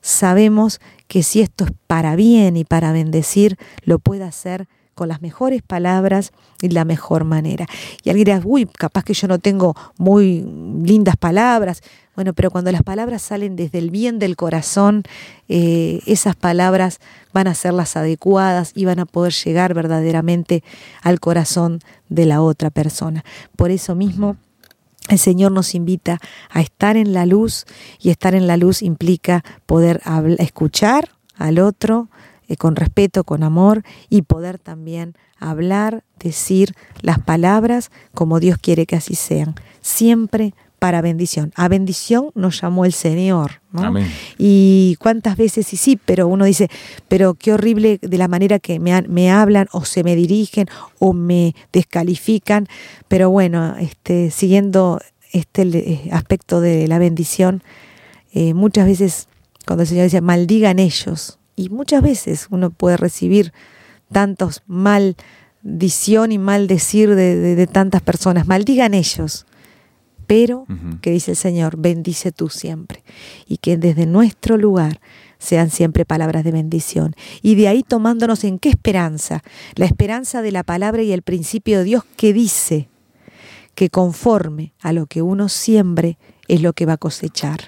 sabemos 0.00 0.80
que 1.08 1.22
si 1.22 1.40
esto 1.40 1.64
es 1.64 1.72
para 1.86 2.14
bien 2.14 2.56
y 2.56 2.64
para 2.64 2.92
bendecir, 2.92 3.56
lo 3.82 3.98
pueda 3.98 4.28
hacer 4.28 4.68
con 4.98 5.08
las 5.08 5.22
mejores 5.22 5.62
palabras 5.62 6.32
y 6.60 6.68
la 6.70 6.84
mejor 6.84 7.24
manera. 7.24 7.66
Y 8.02 8.10
alguien 8.10 8.24
dirá, 8.24 8.40
uy, 8.44 8.66
capaz 8.66 9.04
que 9.04 9.14
yo 9.14 9.28
no 9.28 9.38
tengo 9.38 9.76
muy 9.96 10.40
lindas 10.82 11.16
palabras. 11.16 11.82
Bueno, 12.16 12.34
pero 12.34 12.50
cuando 12.50 12.72
las 12.72 12.82
palabras 12.82 13.22
salen 13.22 13.54
desde 13.54 13.78
el 13.78 13.90
bien 13.90 14.18
del 14.18 14.34
corazón, 14.34 15.04
eh, 15.48 16.00
esas 16.06 16.34
palabras 16.34 16.98
van 17.32 17.46
a 17.46 17.54
ser 17.54 17.74
las 17.74 17.96
adecuadas 17.96 18.72
y 18.74 18.86
van 18.86 18.98
a 18.98 19.06
poder 19.06 19.32
llegar 19.32 19.72
verdaderamente 19.72 20.64
al 21.02 21.20
corazón 21.20 21.78
de 22.08 22.26
la 22.26 22.42
otra 22.42 22.70
persona. 22.70 23.24
Por 23.54 23.70
eso 23.70 23.94
mismo, 23.94 24.36
el 25.08 25.18
Señor 25.18 25.52
nos 25.52 25.74
invita 25.74 26.20
a 26.50 26.60
estar 26.60 26.96
en 26.96 27.12
la 27.12 27.26
luz 27.26 27.64
y 27.98 28.10
estar 28.10 28.34
en 28.34 28.46
la 28.46 28.56
luz 28.56 28.82
implica 28.82 29.44
poder 29.66 30.00
escuchar 30.38 31.10
al 31.36 31.58
otro 31.58 32.08
eh, 32.48 32.56
con 32.56 32.76
respeto, 32.76 33.24
con 33.24 33.42
amor 33.42 33.82
y 34.08 34.22
poder 34.22 34.58
también 34.58 35.14
hablar, 35.38 36.04
decir 36.18 36.74
las 37.00 37.18
palabras 37.18 37.90
como 38.14 38.40
Dios 38.40 38.58
quiere 38.58 38.86
que 38.86 38.96
así 38.96 39.14
sean. 39.14 39.54
Siempre 39.80 40.54
para 40.78 41.02
bendición. 41.02 41.52
A 41.56 41.68
bendición 41.68 42.30
nos 42.34 42.60
llamó 42.60 42.84
el 42.84 42.92
Señor. 42.92 43.60
Y 44.38 44.96
cuántas 45.00 45.36
veces, 45.36 45.72
y 45.72 45.76
sí, 45.76 45.98
pero 46.02 46.28
uno 46.28 46.44
dice, 46.44 46.68
pero 47.08 47.34
qué 47.34 47.52
horrible 47.52 47.98
de 48.00 48.18
la 48.18 48.28
manera 48.28 48.58
que 48.58 48.78
me, 48.80 49.02
me 49.02 49.30
hablan 49.30 49.68
o 49.72 49.84
se 49.84 50.04
me 50.04 50.16
dirigen 50.16 50.66
o 50.98 51.12
me 51.12 51.54
descalifican. 51.72 52.68
Pero 53.08 53.30
bueno, 53.30 53.76
este, 53.78 54.30
siguiendo 54.30 55.00
este 55.32 55.62
eh, 55.62 56.08
aspecto 56.12 56.60
de 56.60 56.88
la 56.88 56.98
bendición, 56.98 57.62
eh, 58.32 58.54
muchas 58.54 58.86
veces 58.86 59.28
cuando 59.66 59.82
el 59.82 59.88
Señor 59.88 60.04
dice, 60.04 60.22
maldigan 60.22 60.78
ellos, 60.78 61.38
y 61.54 61.68
muchas 61.68 62.02
veces 62.02 62.46
uno 62.50 62.70
puede 62.70 62.96
recibir 62.96 63.52
tantos 64.10 64.62
maldición 64.66 66.32
y 66.32 66.38
maldecir 66.38 67.14
de, 67.14 67.36
de 67.36 67.66
tantas 67.66 68.00
personas, 68.00 68.46
maldigan 68.46 68.94
ellos 68.94 69.44
pero 70.28 70.66
que 71.00 71.10
dice 71.10 71.30
el 71.30 71.36
Señor, 71.38 71.78
bendice 71.78 72.32
tú 72.32 72.50
siempre. 72.50 73.02
Y 73.46 73.56
que 73.56 73.78
desde 73.78 74.04
nuestro 74.04 74.58
lugar 74.58 75.00
sean 75.38 75.70
siempre 75.70 76.04
palabras 76.04 76.44
de 76.44 76.52
bendición. 76.52 77.16
Y 77.40 77.54
de 77.54 77.66
ahí 77.66 77.82
tomándonos 77.82 78.44
en 78.44 78.58
qué 78.58 78.68
esperanza, 78.68 79.42
la 79.74 79.86
esperanza 79.86 80.42
de 80.42 80.52
la 80.52 80.64
palabra 80.64 81.02
y 81.02 81.12
el 81.12 81.22
principio 81.22 81.78
de 81.78 81.84
Dios 81.84 82.04
que 82.16 82.34
dice 82.34 82.88
que 83.74 83.88
conforme 83.88 84.74
a 84.80 84.92
lo 84.92 85.06
que 85.06 85.22
uno 85.22 85.48
siembre 85.48 86.18
es 86.46 86.60
lo 86.60 86.74
que 86.74 86.84
va 86.84 86.94
a 86.94 86.98
cosechar. 86.98 87.64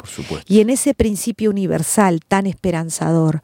y 0.46 0.60
en 0.60 0.68
ese 0.68 0.92
principio 0.92 1.48
universal 1.48 2.20
tan 2.28 2.46
esperanzador, 2.46 3.40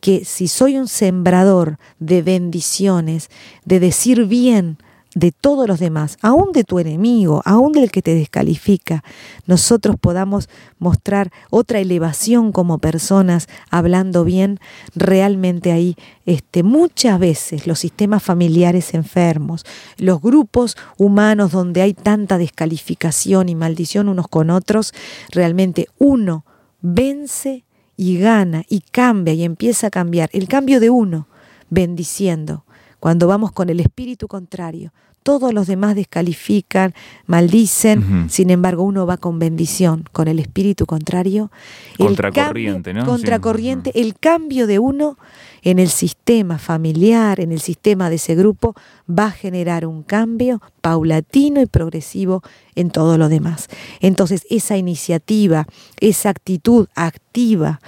que 0.00 0.26
si 0.26 0.46
soy 0.46 0.76
un 0.76 0.88
sembrador 0.88 1.78
de 2.00 2.20
bendiciones, 2.20 3.30
de 3.64 3.80
decir 3.80 4.26
bien, 4.26 4.76
de 5.18 5.32
todos 5.32 5.66
los 5.66 5.80
demás, 5.80 6.16
aún 6.22 6.52
de 6.52 6.62
tu 6.62 6.78
enemigo, 6.78 7.42
aún 7.44 7.72
del 7.72 7.90
que 7.90 8.02
te 8.02 8.14
descalifica, 8.14 9.02
nosotros 9.46 9.96
podamos 10.00 10.48
mostrar 10.78 11.32
otra 11.50 11.80
elevación 11.80 12.52
como 12.52 12.78
personas, 12.78 13.48
hablando 13.68 14.24
bien, 14.24 14.60
realmente 14.94 15.72
ahí 15.72 15.96
este, 16.24 16.62
muchas 16.62 17.18
veces 17.18 17.66
los 17.66 17.80
sistemas 17.80 18.22
familiares 18.22 18.94
enfermos, 18.94 19.66
los 19.96 20.22
grupos 20.22 20.76
humanos 20.98 21.50
donde 21.50 21.82
hay 21.82 21.94
tanta 21.94 22.38
descalificación 22.38 23.48
y 23.48 23.56
maldición 23.56 24.08
unos 24.08 24.28
con 24.28 24.50
otros, 24.50 24.94
realmente 25.32 25.88
uno 25.98 26.44
vence 26.80 27.64
y 27.96 28.18
gana 28.18 28.62
y 28.68 28.82
cambia 28.82 29.34
y 29.34 29.42
empieza 29.42 29.88
a 29.88 29.90
cambiar. 29.90 30.30
El 30.32 30.46
cambio 30.46 30.78
de 30.78 30.90
uno, 30.90 31.26
bendiciendo, 31.70 32.64
cuando 33.00 33.26
vamos 33.28 33.52
con 33.52 33.68
el 33.68 33.80
espíritu 33.80 34.26
contrario, 34.26 34.92
todos 35.28 35.52
los 35.52 35.66
demás 35.66 35.94
descalifican, 35.94 36.94
maldicen, 37.26 38.30
sin 38.30 38.48
embargo 38.48 38.82
uno 38.82 39.04
va 39.04 39.18
con 39.18 39.38
bendición, 39.38 40.04
con 40.10 40.26
el 40.26 40.38
espíritu 40.38 40.86
contrario. 40.86 41.50
Contracorriente, 41.98 42.94
¿no? 42.94 43.04
Contracorriente, 43.04 44.00
el 44.00 44.18
cambio 44.18 44.66
de 44.66 44.78
uno 44.78 45.18
en 45.60 45.80
el 45.80 45.90
sistema 45.90 46.56
familiar, 46.56 47.40
en 47.40 47.52
el 47.52 47.60
sistema 47.60 48.08
de 48.08 48.16
ese 48.16 48.36
grupo, 48.36 48.74
va 49.06 49.26
a 49.26 49.30
generar 49.30 49.84
un 49.84 50.02
cambio 50.02 50.62
paulatino 50.80 51.60
y 51.60 51.66
progresivo 51.66 52.42
en 52.74 52.88
todo 52.88 53.18
lo 53.18 53.28
demás. 53.28 53.68
Entonces, 54.00 54.46
esa 54.48 54.78
iniciativa, 54.78 55.66
esa 56.00 56.30
actitud 56.30 56.88
activa 56.94 57.80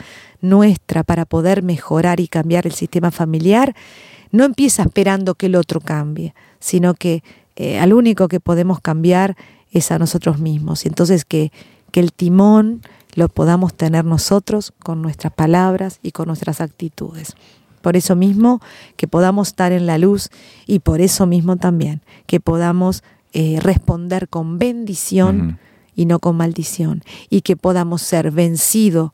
nuestra 0.43 1.05
para 1.05 1.25
poder 1.25 1.63
mejorar 1.63 2.21
y 2.21 2.29
cambiar 2.29 2.67
el 2.67 2.73
sistema 2.73 3.11
familiar, 3.11 3.75
no 4.31 4.45
empieza 4.45 4.83
esperando 4.83 5.37
que 5.37 5.47
el 5.47 5.57
otro 5.57 5.81
cambie, 5.81 6.35
sino 6.61 6.95
que 6.95 7.23
eh, 7.57 7.79
al 7.79 7.93
único 7.93 8.29
que 8.29 8.41
podemos 8.41 8.81
cambiar 8.81 9.37
es 9.73 9.91
a 9.91 9.99
nosotros 9.99 10.39
mismos. 10.39 10.85
Y 10.85 10.89
entonces 10.89 11.25
que, 11.25 11.53
que 11.91 12.01
el 12.01 12.13
timón 12.13 12.83
lo 13.15 13.29
podamos 13.29 13.75
tener 13.75 14.05
nosotros 14.05 14.73
con 14.83 15.03
nuestras 15.03 15.33
palabras 15.33 15.99
y 16.03 16.13
con 16.13 16.29
nuestras 16.29 16.61
actitudes. 16.61 17.35
Por 17.83 17.97
eso 17.97 18.15
mismo 18.15 18.61
que 18.97 19.09
podamos 19.09 19.49
estar 19.49 19.73
en 19.73 19.87
la 19.87 19.99
luz 19.99 20.31
y 20.67 20.81
por 20.81 21.01
eso 21.01 21.27
mismo 21.27 21.57
también 21.57 22.03
que 22.27 22.39
podamos 22.41 23.03
eh, 23.33 23.59
responder 23.61 24.29
con 24.29 24.59
bendición 24.59 25.59
y 25.95 26.07
no 26.07 26.19
con 26.19 26.37
maldición 26.37 27.03
y 27.31 27.41
que 27.41 27.57
podamos 27.57 28.03
ser 28.03 28.31
vencidos 28.31 29.13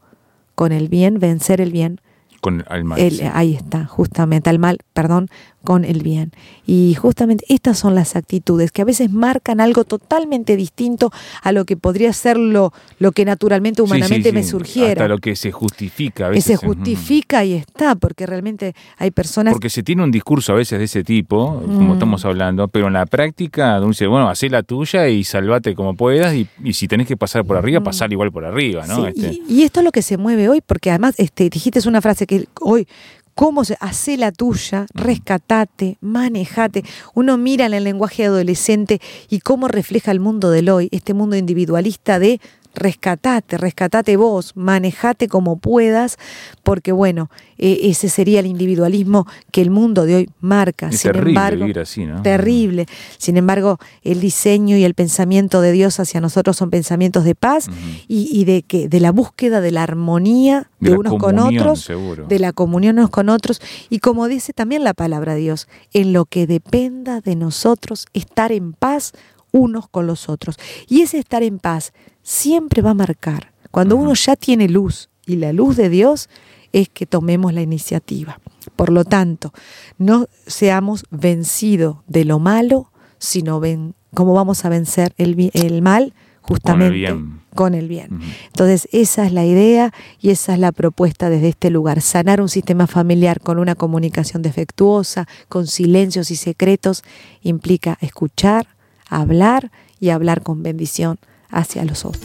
con 0.54 0.72
el 0.72 0.88
bien, 0.88 1.18
vencer 1.20 1.60
el 1.60 1.70
bien 1.70 2.00
con 2.40 2.64
el 2.70 2.84
mal. 2.84 3.00
Ahí 3.34 3.54
está, 3.54 3.86
justamente, 3.86 4.50
al 4.50 4.58
mal, 4.58 4.78
perdón, 4.92 5.28
con 5.66 5.84
el 5.84 6.02
bien. 6.02 6.30
Y 6.64 6.94
justamente 6.94 7.44
estas 7.48 7.78
son 7.78 7.94
las 7.94 8.14
actitudes 8.14 8.70
que 8.70 8.82
a 8.82 8.84
veces 8.84 9.10
marcan 9.10 9.60
algo 9.60 9.84
totalmente 9.84 10.56
distinto 10.56 11.12
a 11.42 11.50
lo 11.50 11.64
que 11.64 11.76
podría 11.76 12.12
ser 12.12 12.36
lo, 12.38 12.72
que 13.14 13.24
naturalmente, 13.24 13.82
humanamente 13.82 14.32
me 14.32 14.44
surgiera. 14.44 14.92
Hasta 14.92 15.08
lo 15.08 15.18
que 15.18 15.34
se 15.34 15.50
justifica 15.50 16.26
a 16.26 16.28
veces. 16.30 16.44
Que 16.44 16.56
se 16.56 16.66
justifica 16.66 17.44
y 17.44 17.54
está, 17.54 17.96
porque 17.96 18.26
realmente 18.26 18.74
hay 18.96 19.10
personas... 19.10 19.52
Porque 19.54 19.70
se 19.70 19.82
tiene 19.82 20.02
un 20.02 20.10
discurso 20.10 20.52
a 20.52 20.56
veces 20.56 20.78
de 20.78 20.84
ese 20.84 21.02
tipo, 21.02 21.60
como 21.60 21.90
mm. 21.90 21.92
estamos 21.94 22.24
hablando, 22.24 22.68
pero 22.68 22.86
en 22.86 22.92
la 22.92 23.06
práctica 23.06 23.80
dice, 23.80 24.06
bueno, 24.06 24.28
hacé 24.28 24.48
la 24.48 24.62
tuya 24.62 25.08
y 25.08 25.24
salvate 25.24 25.74
como 25.74 25.94
puedas 25.94 26.34
y, 26.34 26.48
si 26.72 26.86
tenés 26.86 27.08
que 27.08 27.16
pasar 27.16 27.44
por 27.44 27.56
arriba, 27.56 27.80
mm. 27.80 27.84
pasar 27.84 28.12
igual 28.12 28.30
por 28.30 28.44
arriba, 28.44 28.86
¿no? 28.86 29.06
Este. 29.06 29.32
Y, 29.48 29.60
y, 29.60 29.62
esto 29.64 29.80
es 29.80 29.84
lo 29.84 29.90
que 29.90 30.02
se 30.02 30.16
mueve 30.16 30.48
hoy, 30.48 30.60
porque 30.64 30.90
además 30.90 31.14
este, 31.18 31.50
dijiste 31.50 31.80
una 31.88 32.00
frase 32.00 32.26
que 32.26 32.46
hoy 32.60 32.86
cómo 33.36 33.66
se 33.66 33.76
hace 33.80 34.16
la 34.16 34.32
tuya, 34.32 34.86
rescatate, 34.94 35.98
manejate. 36.00 36.84
Uno 37.14 37.36
mira 37.36 37.66
en 37.66 37.74
el 37.74 37.84
lenguaje 37.84 38.24
adolescente 38.24 39.00
y 39.28 39.40
cómo 39.40 39.68
refleja 39.68 40.10
el 40.10 40.20
mundo 40.20 40.50
del 40.50 40.70
hoy, 40.70 40.88
este 40.90 41.12
mundo 41.12 41.36
individualista 41.36 42.18
de 42.18 42.40
rescatate, 42.76 43.58
rescatate 43.58 44.16
vos, 44.16 44.52
manejate 44.54 45.28
como 45.28 45.56
puedas, 45.56 46.18
porque 46.62 46.92
bueno, 46.92 47.30
eh, 47.58 47.80
ese 47.84 48.08
sería 48.08 48.40
el 48.40 48.46
individualismo 48.46 49.26
que 49.50 49.62
el 49.62 49.70
mundo 49.70 50.04
de 50.04 50.14
hoy 50.14 50.30
marca. 50.40 50.88
Es 50.90 51.02
terrible 51.02 51.56
vivir 51.56 51.80
así, 51.80 52.04
¿no? 52.04 52.22
Terrible. 52.22 52.86
Sin 53.18 53.36
embargo, 53.36 53.78
el 54.02 54.20
diseño 54.20 54.76
y 54.76 54.84
el 54.84 54.94
pensamiento 54.94 55.60
de 55.60 55.72
Dios 55.72 55.98
hacia 55.98 56.20
nosotros 56.20 56.56
son 56.56 56.70
pensamientos 56.70 57.24
de 57.24 57.34
paz 57.34 57.68
y, 58.06 58.44
de 58.44 58.62
que 58.62 58.88
de 58.88 59.00
la 59.00 59.10
búsqueda 59.10 59.60
de 59.60 59.70
la 59.70 59.82
armonía 59.82 60.70
de, 60.78 60.92
unos 60.92 61.14
con 61.18 61.38
otros, 61.38 61.90
de 62.28 62.38
la 62.38 62.52
comunión 62.52 62.98
unos 62.98 63.10
con 63.10 63.28
otros, 63.28 63.60
y 63.90 63.98
como 63.98 64.28
dice 64.28 64.52
también 64.52 64.84
la 64.84 64.94
palabra 64.94 65.34
de 65.34 65.40
Dios, 65.40 65.68
en 65.92 66.12
lo 66.12 66.26
que 66.26 66.46
dependa 66.46 67.20
de 67.20 67.36
nosotros, 67.36 68.06
estar 68.12 68.52
en 68.52 68.72
paz 68.72 69.12
unos 69.52 69.88
con 69.88 70.06
los 70.06 70.28
otros. 70.28 70.56
Y 70.88 71.02
ese 71.02 71.18
estar 71.18 71.42
en 71.42 71.58
paz 71.58 71.92
siempre 72.22 72.82
va 72.82 72.90
a 72.90 72.94
marcar. 72.94 73.52
Cuando 73.70 73.96
uno 73.96 74.14
ya 74.14 74.36
tiene 74.36 74.68
luz 74.68 75.10
y 75.26 75.36
la 75.36 75.52
luz 75.52 75.76
de 75.76 75.88
Dios 75.88 76.28
es 76.72 76.88
que 76.88 77.06
tomemos 77.06 77.52
la 77.52 77.62
iniciativa. 77.62 78.40
Por 78.74 78.90
lo 78.90 79.04
tanto, 79.04 79.52
no 79.98 80.26
seamos 80.46 81.04
vencidos 81.10 81.98
de 82.06 82.24
lo 82.24 82.38
malo, 82.38 82.90
sino 83.18 83.60
ven 83.60 83.94
cómo 84.14 84.34
vamos 84.34 84.64
a 84.64 84.68
vencer 84.68 85.14
el, 85.16 85.50
el 85.54 85.82
mal 85.82 86.14
justamente 86.40 87.14
con 87.56 87.74
el 87.74 87.88
bien. 87.88 88.20
Entonces, 88.48 88.88
esa 88.92 89.26
es 89.26 89.32
la 89.32 89.44
idea 89.44 89.92
y 90.20 90.30
esa 90.30 90.54
es 90.54 90.60
la 90.60 90.70
propuesta 90.70 91.28
desde 91.28 91.48
este 91.48 91.70
lugar. 91.70 92.00
Sanar 92.02 92.40
un 92.40 92.48
sistema 92.48 92.86
familiar 92.86 93.40
con 93.40 93.58
una 93.58 93.74
comunicación 93.74 94.42
defectuosa, 94.42 95.26
con 95.48 95.66
silencios 95.66 96.30
y 96.30 96.36
secretos, 96.36 97.02
implica 97.42 97.98
escuchar, 98.00 98.75
hablar 99.08 99.70
y 100.00 100.10
hablar 100.10 100.42
con 100.42 100.62
bendición 100.62 101.18
hacia 101.50 101.84
los 101.84 102.04
otros. 102.04 102.24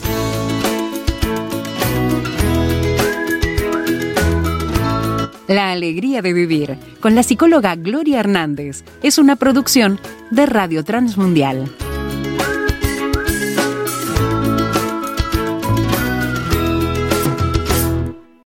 La 5.48 5.70
alegría 5.70 6.22
de 6.22 6.32
vivir 6.32 6.78
con 7.00 7.14
la 7.14 7.22
psicóloga 7.22 7.74
Gloria 7.76 8.20
Hernández 8.20 8.84
es 9.02 9.18
una 9.18 9.36
producción 9.36 10.00
de 10.30 10.46
Radio 10.46 10.82
Transmundial. 10.82 11.70